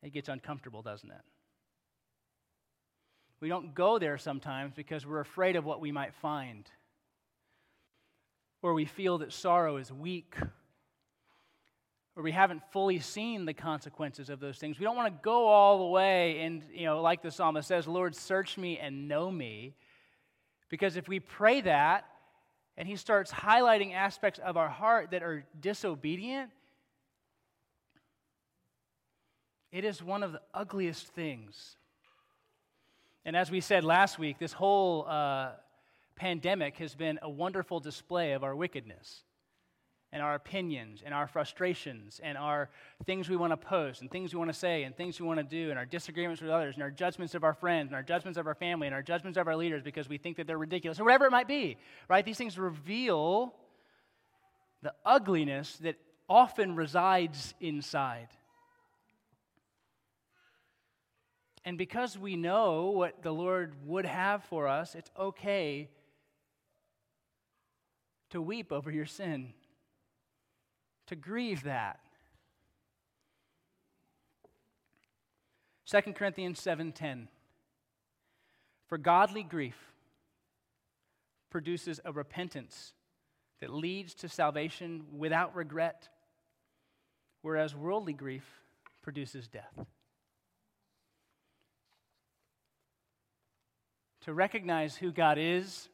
it 0.06 0.14
gets 0.14 0.30
uncomfortable, 0.30 0.84
doesn't 0.84 1.10
it? 1.10 1.22
We 3.42 3.50
don't 3.50 3.74
go 3.74 3.98
there 3.98 4.20
sometimes 4.20 4.74
because 4.76 5.04
we're 5.06 5.20
afraid 5.20 5.56
of 5.56 5.66
what 5.66 5.82
we 5.82 5.92
might 5.92 6.14
find. 6.14 6.70
Or 8.62 8.76
we 8.76 8.86
feel 8.86 9.18
that 9.18 9.34
sorrow 9.34 9.78
is 9.78 9.92
weak. 9.92 10.36
Or 12.16 12.22
we 12.22 12.32
haven't 12.32 12.62
fully 12.72 13.00
seen 13.00 13.46
the 13.46 13.54
consequences 13.56 14.30
of 14.30 14.40
those 14.40 14.60
things. 14.60 14.78
We 14.78 14.86
don't 14.86 14.96
want 14.96 15.12
to 15.12 15.20
go 15.24 15.48
all 15.48 15.80
the 15.80 15.90
way 15.90 16.42
and, 16.42 16.62
you 16.72 16.86
know, 16.86 17.02
like 17.02 17.24
the 17.24 17.32
psalmist 17.32 17.68
says, 17.68 17.88
Lord, 17.88 18.16
search 18.16 18.60
me 18.60 18.78
and 18.78 19.08
know 19.08 19.32
me. 19.32 19.74
Because 20.70 20.98
if 20.98 21.08
we 21.08 21.20
pray 21.20 21.62
that, 21.62 22.06
and 22.78 22.88
he 22.88 22.96
starts 22.96 23.32
highlighting 23.32 23.94
aspects 23.94 24.40
of 24.44 24.56
our 24.56 24.70
heart 24.70 25.12
that 25.12 25.24
are 25.24 25.46
disobedient, 25.60 26.52
it 29.76 29.84
is 29.84 30.02
one 30.02 30.24
of 30.24 30.32
the 30.32 30.40
ugliest 30.54 31.06
things. 31.10 31.76
And 33.26 33.36
as 33.36 33.52
we 33.52 33.60
said 33.60 33.84
last 33.84 34.18
week, 34.18 34.40
this 34.40 34.54
whole 34.54 35.06
uh, 35.06 35.50
pandemic 36.16 36.78
has 36.78 36.96
been 36.96 37.20
a 37.22 37.30
wonderful 37.30 37.82
display 37.82 38.32
of 38.32 38.46
our 38.46 38.56
wickedness 38.56 39.24
and 40.14 40.24
our 40.24 40.34
opinions 40.34 41.04
and 41.06 41.14
our 41.14 41.28
frustrations 41.28 42.22
and 42.24 42.38
our 42.38 42.70
things 43.06 43.28
we 43.28 43.36
want 43.36 43.52
to 43.52 43.58
post 43.58 44.00
and 44.00 44.10
things 44.10 44.34
we 44.34 44.38
want 44.38 44.50
to 44.50 44.58
say 44.58 44.84
and 44.84 44.96
things 44.96 45.20
we 45.20 45.28
want 45.28 45.40
to 45.40 45.44
do 45.44 45.72
and 45.72 45.78
our 45.78 45.86
disagreements 45.86 46.42
with 46.42 46.52
others 46.52 46.76
and 46.76 46.84
our 46.84 46.92
judgments 46.92 47.36
of 47.36 47.44
our 47.44 47.54
friends 47.54 47.88
and 47.88 47.98
our 47.98 48.04
judgments 48.04 48.40
of 48.40 48.48
our 48.48 48.56
family 48.56 48.88
and 48.88 48.96
our 48.96 49.04
judgments 49.04 49.38
of 49.38 49.46
our 49.46 49.58
leaders 49.58 49.84
because 49.84 50.08
we 50.08 50.18
think 50.18 50.38
that 50.38 50.48
they're 50.48 50.58
ridiculous 50.58 51.02
or 51.02 51.04
whatever 51.04 51.26
it 51.26 51.32
might 51.32 51.50
be, 51.50 51.76
right? 52.08 52.24
These 52.24 52.38
things 52.38 52.58
reveal 52.58 53.54
the 54.84 54.94
ugliness 55.06 55.76
that 55.80 55.98
often 56.30 56.78
resides 56.78 57.54
inside. 57.60 58.30
And 61.66 61.78
because 61.78 62.18
we 62.18 62.36
know 62.36 62.92
what 62.92 63.24
the 63.24 63.32
Lord 63.32 63.74
would 63.86 64.06
have 64.06 64.44
for 64.44 64.68
us, 64.68 64.94
it's 64.94 65.10
okay 65.18 65.90
to 68.30 68.40
weep 68.40 68.72
over 68.72 68.92
your 68.92 69.08
sin 69.08 69.54
to 71.08 71.16
grieve 71.16 71.64
that. 71.64 72.00
2 75.86 76.14
Corinthians 76.14 76.60
7:10 76.60 77.28
For 78.88 78.98
godly 78.98 79.44
grief 79.44 79.94
produces 81.50 82.00
a 82.06 82.12
repentance 82.12 82.94
that 83.60 83.72
leads 83.72 84.14
to 84.16 84.30
salvation 84.30 85.06
without 85.18 85.56
regret 85.56 86.10
whereas 87.42 87.76
worldly 87.76 88.14
grief 88.14 88.64
produces 89.04 89.48
death. 89.48 89.86
To 94.26 94.34
recognize 94.34 94.96
who 94.96 95.12
God 95.12 95.38
is 95.40 95.88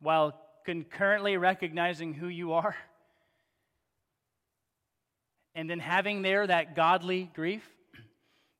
while 0.00 0.34
concurrently 0.64 1.36
recognizing 1.36 2.12
who 2.12 2.26
you 2.26 2.54
are 2.54 2.74
and 5.54 5.70
then 5.70 5.78
having 5.78 6.22
there 6.22 6.44
that 6.44 6.74
godly 6.74 7.30
grief 7.34 7.62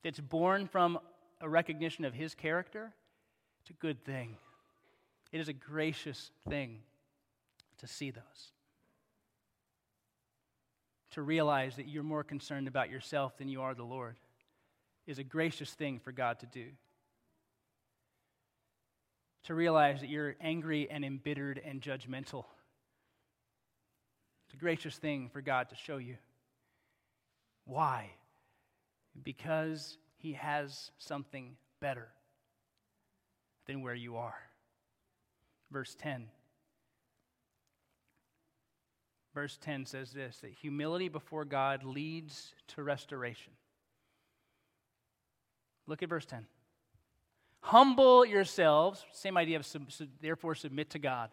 that's 0.05 0.21
born 0.21 0.67
from 0.67 0.99
a 1.41 1.49
recognition 1.49 2.05
of 2.05 2.13
his 2.13 2.33
character, 2.33 2.93
it's 3.59 3.71
a 3.71 3.73
good 3.73 4.05
thing. 4.05 4.37
It 5.33 5.41
is 5.41 5.49
a 5.49 5.53
gracious 5.53 6.31
thing 6.47 6.79
to 7.79 7.87
see 7.87 8.11
those. 8.11 8.53
To 11.11 11.21
realize 11.21 11.75
that 11.75 11.89
you're 11.89 12.03
more 12.03 12.23
concerned 12.23 12.69
about 12.69 12.89
yourself 12.89 13.37
than 13.37 13.49
you 13.49 13.61
are 13.61 13.73
the 13.73 13.83
Lord 13.83 14.15
is 15.07 15.19
a 15.19 15.25
gracious 15.25 15.73
thing 15.73 15.99
for 15.99 16.13
God 16.13 16.39
to 16.39 16.45
do. 16.45 16.67
To 19.45 19.55
realize 19.55 20.01
that 20.01 20.09
you're 20.09 20.35
angry 20.39 20.89
and 20.89 21.03
embittered 21.03 21.59
and 21.63 21.81
judgmental. 21.81 22.45
It's 24.45 24.53
a 24.53 24.57
gracious 24.57 24.95
thing 24.97 25.29
for 25.29 25.41
God 25.41 25.69
to 25.69 25.75
show 25.75 25.97
you. 25.97 26.17
Why? 27.65 28.11
Because 29.23 29.97
he 30.17 30.33
has 30.33 30.91
something 30.97 31.55
better 31.79 32.07
than 33.65 33.81
where 33.81 33.95
you 33.95 34.17
are. 34.17 34.37
Verse 35.71 35.95
10. 35.95 36.27
Verse 39.33 39.57
10 39.61 39.85
says 39.85 40.11
this 40.11 40.37
that 40.41 40.51
humility 40.51 41.07
before 41.07 41.45
God 41.45 41.83
leads 41.83 42.53
to 42.69 42.83
restoration. 42.83 43.53
Look 45.87 46.03
at 46.03 46.09
verse 46.09 46.25
10. 46.25 46.45
Humble 47.61 48.25
yourselves, 48.25 49.05
same 49.11 49.37
idea 49.37 49.57
of 49.57 49.65
sub, 49.65 49.91
sub, 49.91 50.07
therefore 50.21 50.55
submit 50.55 50.89
to 50.91 50.99
God. 50.99 51.29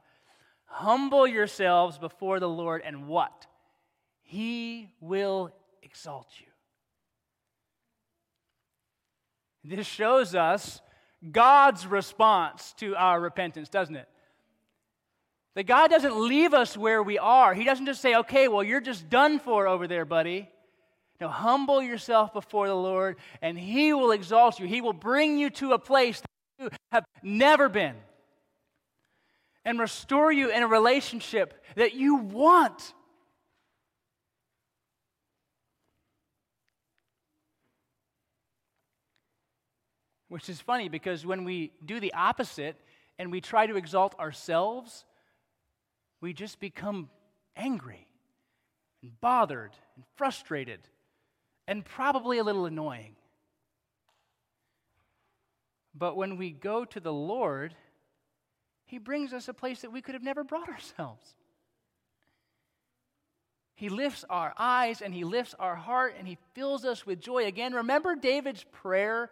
Humble 0.67 1.27
yourselves 1.27 1.99
before 1.99 2.39
the 2.39 2.49
Lord, 2.49 2.83
and 2.85 3.09
what? 3.09 3.47
He 4.23 4.91
will 5.01 5.51
exalt 5.83 6.29
you. 6.39 6.47
This 9.65 9.87
shows 9.87 10.35
us 10.35 10.81
God's 11.33 11.87
response 11.87 12.75
to 12.79 12.95
our 12.95 13.21
repentance, 13.21 13.69
doesn't 13.69 13.97
it? 13.97 14.09
That 15.55 15.65
God 15.67 15.91
doesn't 15.91 16.17
leave 16.17 16.55
us 16.55 16.77
where 16.77 17.03
we 17.03 17.19
are. 17.19 17.55
He 17.55 17.65
doesn't 17.65 17.87
just 17.87 18.01
say, 18.01 18.15
okay, 18.17 18.49
well, 18.49 18.63
you're 18.63 18.81
just 18.81 19.11
done 19.11 19.39
for 19.39 19.67
over 19.67 19.89
there, 19.89 20.05
buddy. 20.05 20.49
No, 21.21 21.29
humble 21.29 21.83
yourself 21.83 22.33
before 22.33 22.69
the 22.69 22.77
Lord, 22.77 23.17
and 23.43 23.59
He 23.59 23.93
will 23.93 24.13
exalt 24.13 24.61
you. 24.61 24.67
He 24.67 24.81
will 24.81 24.93
bring 24.93 25.37
you 25.39 25.51
to 25.51 25.73
a 25.73 25.79
place 25.79 26.21
that 26.21 26.29
you 26.65 26.71
have 26.93 27.05
never 27.23 27.69
been 27.69 27.97
and 29.65 29.81
restore 29.81 30.31
you 30.31 30.51
in 30.51 30.63
a 30.63 30.69
relationship 30.69 31.65
that 31.75 31.95
you 31.95 32.17
want. 32.17 32.95
Which 40.29 40.49
is 40.49 40.61
funny 40.61 40.89
because 40.89 41.27
when 41.27 41.45
we 41.45 41.73
do 41.85 41.99
the 42.01 42.15
opposite 42.15 42.77
and 43.19 43.33
we 43.33 43.41
try 43.41 43.67
to 43.67 43.77
exalt 43.77 44.19
ourselves, 44.21 45.05
we 46.21 46.33
just 46.33 46.61
become 46.61 47.11
angry 47.57 48.07
and 49.03 49.19
bothered 49.21 49.73
and 49.97 50.05
frustrated 50.17 50.81
and 51.69 51.85
probably 51.85 52.39
a 52.39 52.43
little 52.45 52.65
annoying. 52.65 53.15
But 55.95 56.17
when 56.17 56.39
we 56.39 56.51
go 56.51 56.87
to 56.87 56.99
the 56.99 57.13
Lord, 57.13 57.75
He 58.87 58.99
brings 58.99 59.35
us 59.35 59.49
a 59.49 59.55
place 59.55 59.83
that 59.83 59.93
we 59.93 60.01
could 60.01 60.15
have 60.15 60.23
never 60.23 60.43
brought 60.43 60.71
ourselves. 60.71 61.23
He 63.75 63.91
lifts 63.91 64.25
our 64.31 64.55
eyes 64.57 65.03
and 65.03 65.13
He 65.13 65.25
lifts 65.25 65.55
our 65.59 65.77
heart 65.77 66.15
and 66.19 66.27
He 66.27 66.39
fills 66.55 66.87
us 66.87 67.05
with 67.05 67.21
joy. 67.21 67.45
Again, 67.45 67.75
remember 67.75 68.17
David's 68.17 68.65
prayer 68.73 69.31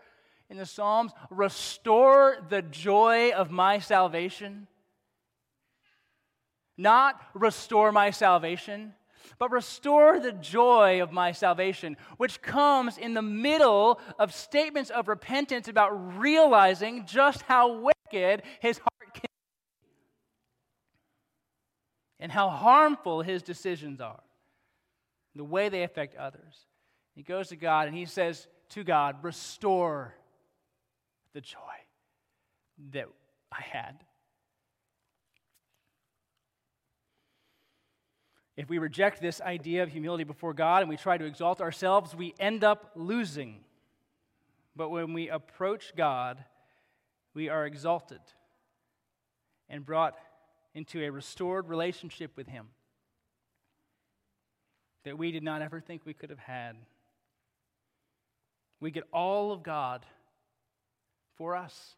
in 0.51 0.59
the 0.59 0.67
Psalms 0.67 1.13
restore 1.31 2.37
the 2.51 2.61
joy 2.61 3.33
of 3.33 3.51
my 3.51 3.79
salvation? 3.79 4.67
Not 6.77 7.19
restore 7.33 7.93
my 7.93 8.11
salvation, 8.11 8.93
but 9.39 9.51
restore 9.51 10.19
the 10.19 10.33
joy 10.33 11.03
of 11.03 11.13
my 11.13 11.33
salvation, 11.33 11.97
which 12.17 12.43
comes 12.43 12.99
in 12.99 13.15
the 13.15 13.23
middle 13.23 14.01
of 14.19 14.33
statements 14.33 14.91
of 14.91 15.09
repentance 15.09 15.69
about 15.69 16.19
realizing 16.19 17.07
just 17.07 17.43
how 17.43 17.73
wicked 17.73 18.43
his 18.61 18.79
heart 18.79 19.15
can 19.15 19.23
be 19.23 19.29
and 22.21 22.33
how 22.33 22.49
harmful 22.49 23.23
his 23.23 23.43
decisions 23.43 24.01
are, 24.01 24.23
the 25.35 25.45
way 25.45 25.69
they 25.69 25.83
affect 25.83 26.17
others. 26.17 26.67
He 27.15 27.23
goes 27.23 27.49
to 27.49 27.57
God 27.57 27.89
and 27.89 27.97
he 27.97 28.05
says 28.05 28.47
to 28.71 28.85
God, 28.85 29.17
Restore 29.23 30.15
the 31.33 31.41
joy 31.41 31.59
that 32.93 33.07
I 33.53 33.61
had. 33.61 34.06
If 38.57 38.71
we 38.71 38.79
reject 38.79 39.21
this 39.21 39.41
idea 39.41 39.83
of 39.83 39.91
humility 39.91 40.25
before 40.25 40.55
God 40.55 40.81
and 40.83 40.89
we 40.89 40.97
try 40.97 41.19
to 41.19 41.25
exalt 41.25 41.61
ourselves, 41.61 42.15
we 42.15 42.35
end 42.39 42.65
up 42.65 42.91
losing. 42.95 43.61
But 44.75 44.89
when 44.89 45.13
we 45.13 45.29
approach 45.29 45.93
God, 45.95 46.43
we 47.35 47.51
are 47.51 47.67
exalted 47.67 48.21
and 49.69 49.85
brought 49.85 50.15
into 50.75 51.03
a 51.03 51.11
restored 51.11 51.69
relationship 51.69 52.35
with 52.37 52.47
Him 52.47 52.69
that 55.05 55.19
we 55.19 55.33
did 55.33 55.43
not 55.43 55.61
ever 55.61 55.81
think 55.81 56.03
we 56.05 56.15
could 56.15 56.31
have 56.31 56.39
had. 56.39 56.77
We 58.81 58.91
get 58.91 59.05
all 59.13 59.53
of 59.53 59.63
God 59.63 60.05
for 61.37 61.57
us. 61.57 61.95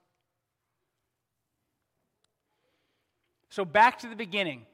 So, 3.48 3.64
back 3.64 3.98
to 4.00 4.08
the 4.08 4.16
beginning. 4.16 4.66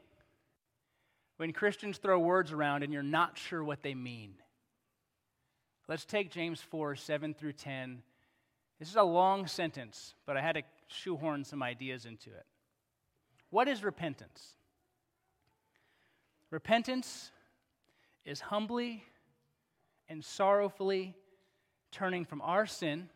When 1.37 1.53
Christians 1.53 1.99
throw 1.99 2.19
words 2.19 2.53
around 2.53 2.83
and 2.83 2.93
you're 2.93 3.03
not 3.03 3.37
sure 3.37 3.63
what 3.63 3.83
they 3.83 3.95
mean, 3.95 4.35
let's 5.89 6.05
take 6.05 6.31
James 6.31 6.61
4 6.61 6.95
7 6.97 7.35
through 7.35 7.55
10. 7.55 8.03
This 8.79 8.89
is 8.89 8.97
a 8.97 9.03
long 9.03 9.47
sentence, 9.47 10.15
but 10.27 10.37
I 10.37 10.41
had 10.41 10.57
to 10.57 10.63
shoehorn 10.89 11.45
some 11.45 11.63
ideas 11.63 12.07
into 12.07 12.31
it. 12.31 12.47
What 13.51 13.69
is 13.69 13.85
repentance? 13.85 14.57
Repentance 16.51 17.31
is 18.25 18.41
humbly 18.41 19.05
and 20.09 20.25
sorrowfully 20.25 21.15
turning 21.91 22.25
from 22.25 22.41
our 22.43 22.67
sin 22.67 23.09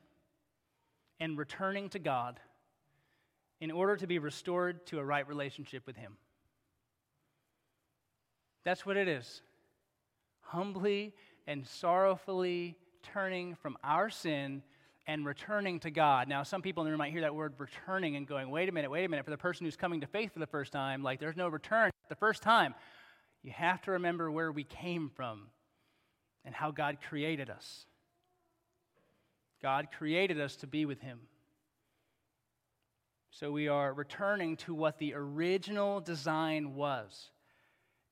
and 1.20 1.36
returning 1.36 1.88
to 1.90 1.98
God 1.98 2.40
in 3.60 3.70
order 3.70 3.96
to 3.96 4.06
be 4.06 4.18
restored 4.18 4.86
to 4.86 4.98
a 4.98 5.04
right 5.04 5.26
relationship 5.26 5.86
with 5.86 5.96
Him. 5.96 6.16
That's 8.68 8.84
what 8.84 8.98
it 8.98 9.08
is. 9.08 9.40
Humbly 10.42 11.14
and 11.46 11.66
sorrowfully 11.66 12.76
turning 13.02 13.54
from 13.54 13.78
our 13.82 14.10
sin 14.10 14.62
and 15.06 15.24
returning 15.24 15.80
to 15.80 15.90
God. 15.90 16.28
Now, 16.28 16.42
some 16.42 16.60
people 16.60 16.82
in 16.82 16.84
the 16.84 16.90
room 16.90 16.98
might 16.98 17.12
hear 17.12 17.22
that 17.22 17.34
word 17.34 17.54
returning 17.56 18.16
and 18.16 18.26
going, 18.26 18.50
wait 18.50 18.68
a 18.68 18.72
minute, 18.72 18.90
wait 18.90 19.06
a 19.06 19.08
minute. 19.08 19.24
For 19.24 19.30
the 19.30 19.38
person 19.38 19.64
who's 19.64 19.78
coming 19.78 20.02
to 20.02 20.06
faith 20.06 20.34
for 20.34 20.38
the 20.38 20.46
first 20.46 20.70
time, 20.70 21.02
like 21.02 21.18
there's 21.18 21.34
no 21.34 21.48
return 21.48 21.90
the 22.10 22.14
first 22.14 22.42
time. 22.42 22.74
You 23.42 23.52
have 23.52 23.80
to 23.84 23.92
remember 23.92 24.30
where 24.30 24.52
we 24.52 24.64
came 24.64 25.10
from 25.16 25.44
and 26.44 26.54
how 26.54 26.70
God 26.70 26.98
created 27.08 27.48
us. 27.48 27.86
God 29.62 29.88
created 29.96 30.38
us 30.38 30.56
to 30.56 30.66
be 30.66 30.84
with 30.84 31.00
Him. 31.00 31.20
So 33.30 33.50
we 33.50 33.68
are 33.68 33.94
returning 33.94 34.58
to 34.58 34.74
what 34.74 34.98
the 34.98 35.14
original 35.14 36.00
design 36.00 36.74
was, 36.74 37.30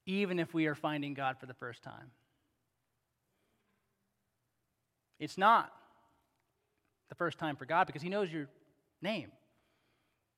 even 0.07 0.39
if 0.39 0.55
we 0.55 0.67
are 0.67 0.75
finding 0.75 1.15
God 1.15 1.37
for 1.39 1.47
the 1.47 1.55
first 1.55 1.83
time. 1.83 2.11
It's 5.19 5.37
not 5.37 5.73
the 7.09 7.15
first 7.15 7.39
time 7.39 7.57
for 7.57 7.67
God 7.67 7.87
because 7.87 8.03
He 8.03 8.09
knows 8.09 8.33
your 8.33 8.49
name. 9.03 9.33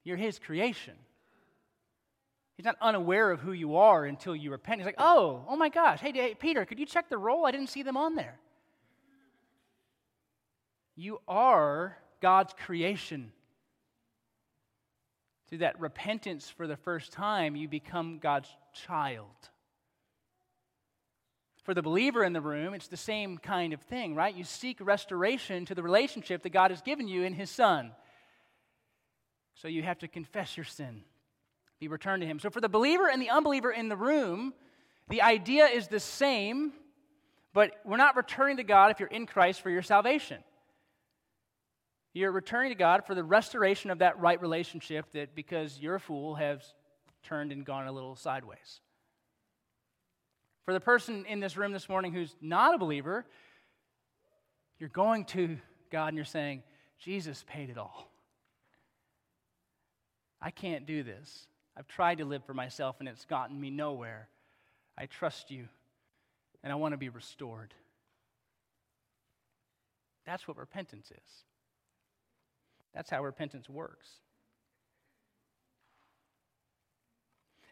You're 0.04 0.16
His 0.16 0.38
creation. 0.38 0.94
He's 2.56 2.64
not 2.64 2.76
unaware 2.80 3.30
of 3.30 3.40
who 3.40 3.52
you 3.52 3.76
are 3.76 4.04
until 4.04 4.34
you 4.34 4.50
repent. 4.50 4.80
He's 4.80 4.86
like, 4.86 4.96
oh, 4.98 5.44
oh 5.48 5.56
my 5.56 5.68
gosh, 5.68 6.00
hey, 6.00 6.10
hey 6.12 6.34
Peter, 6.34 6.64
could 6.64 6.80
you 6.80 6.86
check 6.86 7.08
the 7.08 7.18
roll? 7.18 7.46
I 7.46 7.52
didn't 7.52 7.68
see 7.68 7.82
them 7.82 7.96
on 7.96 8.16
there. 8.16 8.38
You 10.96 11.20
are 11.28 11.96
God's 12.20 12.52
creation. 12.64 13.30
Through 15.48 15.58
that 15.58 15.78
repentance 15.78 16.50
for 16.50 16.66
the 16.66 16.76
first 16.76 17.12
time, 17.12 17.54
you 17.54 17.68
become 17.68 18.18
God's 18.18 18.50
child. 18.72 19.50
For 21.68 21.74
the 21.74 21.82
believer 21.82 22.24
in 22.24 22.32
the 22.32 22.40
room, 22.40 22.72
it's 22.72 22.88
the 22.88 22.96
same 22.96 23.36
kind 23.36 23.74
of 23.74 23.82
thing, 23.82 24.14
right? 24.14 24.34
You 24.34 24.42
seek 24.42 24.78
restoration 24.80 25.66
to 25.66 25.74
the 25.74 25.82
relationship 25.82 26.42
that 26.44 26.48
God 26.48 26.70
has 26.70 26.80
given 26.80 27.08
you 27.08 27.24
in 27.24 27.34
His 27.34 27.50
Son. 27.50 27.90
So 29.52 29.68
you 29.68 29.82
have 29.82 29.98
to 29.98 30.08
confess 30.08 30.56
your 30.56 30.64
sin, 30.64 31.02
be 31.78 31.86
returned 31.86 32.22
to 32.22 32.26
Him. 32.26 32.38
So 32.38 32.48
for 32.48 32.62
the 32.62 32.70
believer 32.70 33.06
and 33.06 33.20
the 33.20 33.28
unbeliever 33.28 33.70
in 33.70 33.90
the 33.90 33.98
room, 33.98 34.54
the 35.10 35.20
idea 35.20 35.66
is 35.66 35.88
the 35.88 36.00
same, 36.00 36.72
but 37.52 37.72
we're 37.84 37.98
not 37.98 38.16
returning 38.16 38.56
to 38.56 38.64
God 38.64 38.90
if 38.90 38.98
you're 38.98 39.10
in 39.10 39.26
Christ 39.26 39.60
for 39.60 39.68
your 39.68 39.82
salvation. 39.82 40.42
You're 42.14 42.32
returning 42.32 42.70
to 42.70 42.78
God 42.78 43.04
for 43.06 43.14
the 43.14 43.22
restoration 43.22 43.90
of 43.90 43.98
that 43.98 44.18
right 44.18 44.40
relationship 44.40 45.12
that, 45.12 45.34
because 45.34 45.78
you're 45.78 45.96
a 45.96 46.00
fool, 46.00 46.34
has 46.36 46.62
turned 47.22 47.52
and 47.52 47.62
gone 47.62 47.86
a 47.86 47.92
little 47.92 48.16
sideways. 48.16 48.80
For 50.68 50.74
the 50.74 50.80
person 50.80 51.24
in 51.24 51.40
this 51.40 51.56
room 51.56 51.72
this 51.72 51.88
morning 51.88 52.12
who's 52.12 52.36
not 52.42 52.74
a 52.74 52.78
believer, 52.78 53.24
you're 54.78 54.90
going 54.90 55.24
to 55.24 55.56
God 55.90 56.08
and 56.08 56.16
you're 56.16 56.26
saying, 56.26 56.62
Jesus 56.98 57.42
paid 57.48 57.70
it 57.70 57.78
all. 57.78 58.12
I 60.42 60.50
can't 60.50 60.84
do 60.84 61.02
this. 61.02 61.46
I've 61.74 61.88
tried 61.88 62.18
to 62.18 62.26
live 62.26 62.44
for 62.44 62.52
myself 62.52 62.96
and 63.00 63.08
it's 63.08 63.24
gotten 63.24 63.58
me 63.58 63.70
nowhere. 63.70 64.28
I 64.98 65.06
trust 65.06 65.50
you 65.50 65.68
and 66.62 66.70
I 66.70 66.76
want 66.76 66.92
to 66.92 66.98
be 66.98 67.08
restored. 67.08 67.72
That's 70.26 70.46
what 70.46 70.58
repentance 70.58 71.10
is. 71.10 71.44
That's 72.94 73.08
how 73.08 73.24
repentance 73.24 73.70
works. 73.70 74.10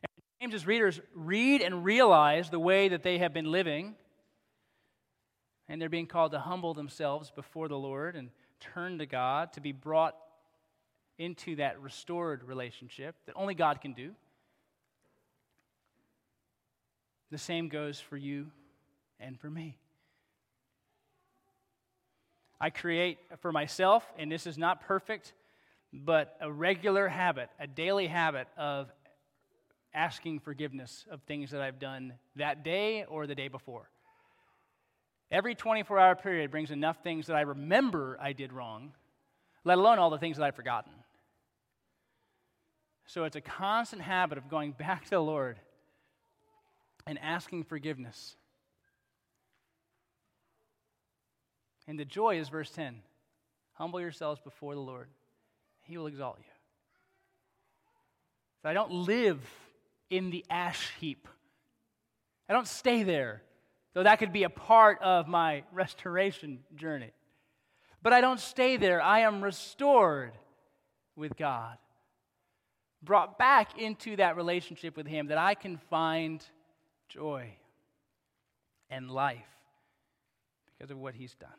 And 0.03 0.25
James's 0.41 0.67
readers 0.67 1.01
read 1.15 1.63
and 1.63 1.85
realize 1.85 2.51
the 2.51 2.59
way 2.59 2.89
that 2.89 3.03
they 3.03 3.19
have 3.19 3.33
been 3.33 3.51
living, 3.51 3.95
and 5.69 5.81
they're 5.81 5.89
being 5.89 6.07
called 6.07 6.33
to 6.33 6.39
humble 6.39 6.75
themselves 6.75 7.31
before 7.31 7.69
the 7.69 7.79
Lord 7.79 8.17
and 8.17 8.31
turn 8.61 8.99
to 8.99 9.07
God 9.07 9.53
to 9.55 9.61
be 9.61 9.73
brought 9.73 10.15
into 11.19 11.57
that 11.57 11.81
restored 11.81 12.45
relationship 12.45 13.15
that 13.27 13.35
only 13.35 13.55
God 13.55 13.81
can 13.81 13.95
do. 13.95 14.15
The 17.31 17.39
same 17.39 17.69
goes 17.69 17.99
for 17.99 18.17
you 18.17 18.47
and 19.19 19.41
for 19.41 19.51
me. 19.51 19.79
I 22.61 22.71
create 22.71 23.19
for 23.41 23.53
myself, 23.53 24.07
and 24.19 24.31
this 24.31 24.47
is 24.47 24.57
not 24.57 24.83
perfect, 24.83 25.33
but 25.93 26.37
a 26.41 26.51
regular 26.51 27.09
habit, 27.09 27.51
a 27.59 27.67
daily 27.67 28.07
habit 28.07 28.49
of 28.57 28.91
asking 29.97 30.41
forgiveness 30.41 31.07
of 31.11 31.23
things 31.23 31.51
that 31.51 31.63
I've 31.63 31.81
done 31.81 32.13
that 32.37 32.63
day 32.63 33.05
or 33.05 33.27
the 33.27 33.35
day 33.35 33.49
before. 33.49 33.89
Every 35.31 35.55
24 35.55 35.99
hour 35.99 36.15
period 36.15 36.51
brings 36.51 36.71
enough 36.71 37.03
things 37.03 37.27
that 37.27 37.35
I 37.35 37.41
remember 37.41 38.19
I 38.21 38.33
did 38.33 38.53
wrong, 38.53 38.93
let 39.65 39.79
alone 39.79 39.99
all 39.99 40.11
the 40.11 40.19
things 40.19 40.37
that 40.37 40.45
I've 40.45 40.55
forgotten. 40.55 40.93
So 43.07 43.25
it's 43.25 43.37
a 43.37 43.41
constant 43.41 44.03
habit 44.03 44.39
of 44.39 44.49
going 44.49 44.73
back 44.79 45.05
to 45.05 45.11
the 45.11 45.21
Lord 45.21 45.59
and 47.07 47.19
asking 47.21 47.65
forgiveness. 47.65 48.37
And 51.89 51.99
the 51.99 52.05
joy 52.05 52.39
is 52.39 52.49
verse 52.49 52.71
10 52.71 53.01
Humble 53.75 54.01
yourselves 54.01 54.41
before 54.43 54.75
the 54.75 54.81
Lord, 54.81 55.09
He 55.83 55.97
will 55.97 56.07
exalt 56.07 56.37
you. 56.39 56.45
So 58.63 58.69
I 58.69 58.73
don't 58.73 58.93
live 58.93 59.41
in 60.11 60.31
the 60.31 60.45
ash 60.51 60.93
heap, 61.01 61.29
I 62.49 62.53
don't 62.53 62.69
stay 62.69 63.03
there, 63.03 63.43
though 63.95 64.05
that 64.05 64.19
could 64.19 64.33
be 64.33 64.45
a 64.45 64.51
part 64.51 65.01
of 65.03 65.27
my 65.27 65.65
restoration 65.73 66.61
journey. 66.75 67.13
But 68.03 68.13
I 68.13 68.21
don't 68.21 68.39
stay 68.39 68.77
there. 68.77 69.03
I 69.03 69.21
am 69.21 69.43
restored 69.43 70.33
with 71.17 71.37
God, 71.37 71.77
brought 73.03 73.39
back 73.39 73.79
into 73.79 74.17
that 74.17 74.37
relationship 74.37 74.97
with 74.97 75.07
Him 75.07 75.29
that 75.29 75.39
I 75.39 75.55
can 75.55 75.79
find 75.91 76.45
joy 77.09 77.51
and 78.91 79.11
life 79.11 79.43
because 80.67 80.91
of 80.91 80.99
what 80.99 81.15
He's 81.15 81.35
done. 81.35 81.51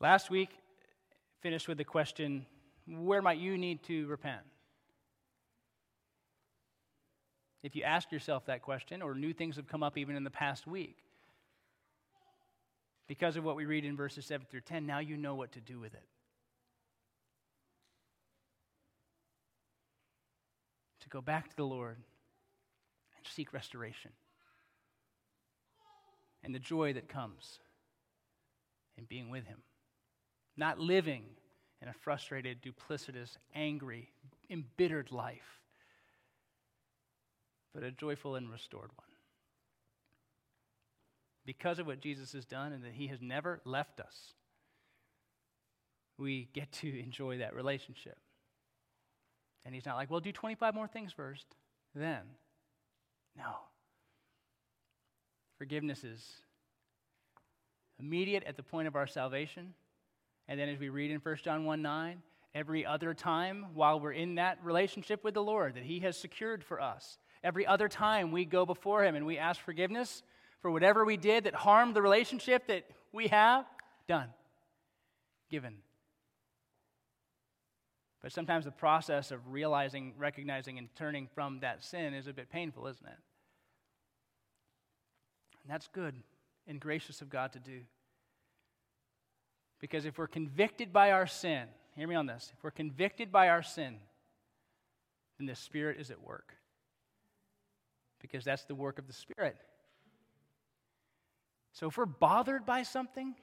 Last 0.00 0.30
week, 0.30 0.50
finished 1.40 1.66
with 1.66 1.78
the 1.78 1.84
question 1.84 2.46
where 2.86 3.22
might 3.22 3.38
you 3.38 3.56
need 3.56 3.82
to 3.84 4.06
repent? 4.06 4.42
If 7.62 7.74
you 7.74 7.82
ask 7.82 8.12
yourself 8.12 8.46
that 8.46 8.62
question, 8.62 9.00
or 9.00 9.14
new 9.14 9.32
things 9.32 9.56
have 9.56 9.66
come 9.66 9.82
up 9.82 9.96
even 9.96 10.16
in 10.16 10.24
the 10.24 10.30
past 10.30 10.66
week, 10.66 10.98
because 13.06 13.36
of 13.36 13.44
what 13.44 13.56
we 13.56 13.64
read 13.64 13.84
in 13.84 13.96
verses 13.96 14.26
7 14.26 14.46
through 14.50 14.62
10, 14.62 14.86
now 14.86 14.98
you 14.98 15.16
know 15.16 15.34
what 15.34 15.52
to 15.52 15.60
do 15.60 15.80
with 15.80 15.94
it. 15.94 16.04
To 21.00 21.08
go 21.08 21.20
back 21.20 21.48
to 21.48 21.56
the 21.56 21.64
Lord 21.64 21.96
and 21.96 23.26
seek 23.26 23.52
restoration 23.52 24.10
and 26.42 26.54
the 26.54 26.58
joy 26.58 26.92
that 26.92 27.08
comes 27.08 27.58
in 28.98 29.04
being 29.04 29.30
with 29.30 29.46
Him 29.46 29.62
not 30.56 30.78
living 30.78 31.24
in 31.84 31.90
a 31.90 31.92
frustrated, 31.92 32.62
duplicitous, 32.62 33.36
angry, 33.54 34.08
embittered 34.48 35.12
life, 35.12 35.60
but 37.74 37.82
a 37.82 37.90
joyful 37.90 38.36
and 38.36 38.50
restored 38.50 38.90
one. 38.96 39.08
Because 41.44 41.78
of 41.78 41.86
what 41.86 42.00
Jesus 42.00 42.32
has 42.32 42.46
done 42.46 42.72
and 42.72 42.84
that 42.84 42.92
he 42.94 43.08
has 43.08 43.20
never 43.20 43.60
left 43.66 44.00
us, 44.00 44.32
we 46.16 46.48
get 46.54 46.72
to 46.72 46.98
enjoy 47.04 47.38
that 47.38 47.54
relationship. 47.54 48.16
And 49.66 49.74
he's 49.74 49.84
not 49.84 49.96
like, 49.96 50.10
well, 50.10 50.20
do 50.20 50.32
25 50.32 50.74
more 50.74 50.88
things 50.88 51.12
first, 51.12 51.44
then. 51.94 52.22
No. 53.36 53.56
Forgiveness 55.58 56.02
is 56.02 56.24
immediate 57.98 58.44
at 58.44 58.56
the 58.56 58.62
point 58.62 58.88
of 58.88 58.96
our 58.96 59.06
salvation 59.06 59.74
and 60.48 60.58
then 60.58 60.68
as 60.68 60.78
we 60.78 60.88
read 60.88 61.10
in 61.10 61.20
1 61.20 61.36
John 61.42 61.64
1 61.64 61.82
9, 61.82 62.22
every 62.54 62.86
other 62.86 63.14
time 63.14 63.66
while 63.74 63.98
we're 63.98 64.12
in 64.12 64.36
that 64.36 64.58
relationship 64.62 65.24
with 65.24 65.34
the 65.34 65.42
Lord 65.42 65.74
that 65.74 65.84
He 65.84 66.00
has 66.00 66.16
secured 66.16 66.62
for 66.64 66.80
us, 66.80 67.18
every 67.42 67.66
other 67.66 67.88
time 67.88 68.30
we 68.30 68.44
go 68.44 68.66
before 68.66 69.04
Him 69.04 69.14
and 69.14 69.26
we 69.26 69.38
ask 69.38 69.60
forgiveness 69.60 70.22
for 70.60 70.70
whatever 70.70 71.04
we 71.04 71.16
did 71.16 71.44
that 71.44 71.54
harmed 71.54 71.94
the 71.94 72.02
relationship 72.02 72.66
that 72.68 72.84
we 73.12 73.28
have, 73.28 73.64
done, 74.08 74.28
given. 75.50 75.76
But 78.22 78.32
sometimes 78.32 78.64
the 78.64 78.70
process 78.70 79.30
of 79.30 79.52
realizing, 79.52 80.14
recognizing, 80.16 80.78
and 80.78 80.88
turning 80.96 81.28
from 81.34 81.60
that 81.60 81.84
sin 81.84 82.14
is 82.14 82.26
a 82.26 82.32
bit 82.32 82.48
painful, 82.48 82.86
isn't 82.86 83.06
it? 83.06 83.18
And 85.62 85.72
that's 85.72 85.88
good 85.88 86.14
and 86.66 86.80
gracious 86.80 87.20
of 87.20 87.28
God 87.28 87.52
to 87.52 87.58
do. 87.58 87.80
Because 89.84 90.06
if 90.06 90.16
we're 90.16 90.26
convicted 90.26 90.94
by 90.94 91.10
our 91.10 91.26
sin, 91.26 91.64
hear 91.94 92.08
me 92.08 92.14
on 92.14 92.24
this, 92.24 92.50
if 92.56 92.64
we're 92.64 92.70
convicted 92.70 93.30
by 93.30 93.50
our 93.50 93.62
sin, 93.62 93.98
then 95.36 95.46
the 95.46 95.54
Spirit 95.54 96.00
is 96.00 96.10
at 96.10 96.22
work. 96.22 96.54
Because 98.22 98.44
that's 98.44 98.64
the 98.64 98.74
work 98.74 98.98
of 98.98 99.06
the 99.06 99.12
Spirit. 99.12 99.58
So 101.74 101.88
if 101.88 101.98
we're 101.98 102.06
bothered 102.06 102.64
by 102.64 102.82
something, 102.82 103.34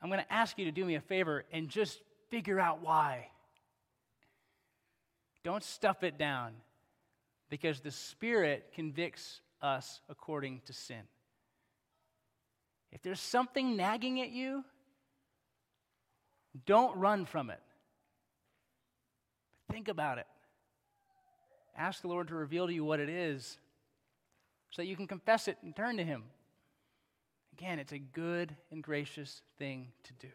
I'm 0.00 0.10
going 0.10 0.22
to 0.22 0.32
ask 0.32 0.56
you 0.60 0.66
to 0.66 0.70
do 0.70 0.84
me 0.84 0.94
a 0.94 1.00
favor 1.00 1.42
and 1.52 1.68
just 1.68 2.00
figure 2.30 2.60
out 2.60 2.80
why. 2.80 3.30
Don't 5.42 5.64
stuff 5.64 6.04
it 6.04 6.18
down 6.18 6.52
because 7.50 7.80
the 7.80 7.90
Spirit 7.90 8.70
convicts 8.72 9.40
us 9.60 10.00
according 10.08 10.60
to 10.66 10.72
sin. 10.72 11.02
If 12.92 13.02
there's 13.02 13.18
something 13.18 13.76
nagging 13.76 14.20
at 14.20 14.30
you, 14.30 14.62
don't 16.66 16.96
run 16.96 17.24
from 17.24 17.50
it. 17.50 17.60
Think 19.70 19.88
about 19.88 20.18
it. 20.18 20.26
Ask 21.76 22.02
the 22.02 22.08
Lord 22.08 22.28
to 22.28 22.34
reveal 22.34 22.66
to 22.66 22.72
you 22.72 22.84
what 22.84 23.00
it 23.00 23.08
is 23.08 23.58
so 24.70 24.82
that 24.82 24.86
you 24.86 24.96
can 24.96 25.06
confess 25.06 25.48
it 25.48 25.58
and 25.62 25.74
turn 25.74 25.96
to 25.96 26.04
Him. 26.04 26.24
Again, 27.58 27.78
it's 27.78 27.92
a 27.92 27.98
good 27.98 28.54
and 28.70 28.82
gracious 28.82 29.42
thing 29.58 29.88
to 30.04 30.12
do. 30.14 30.32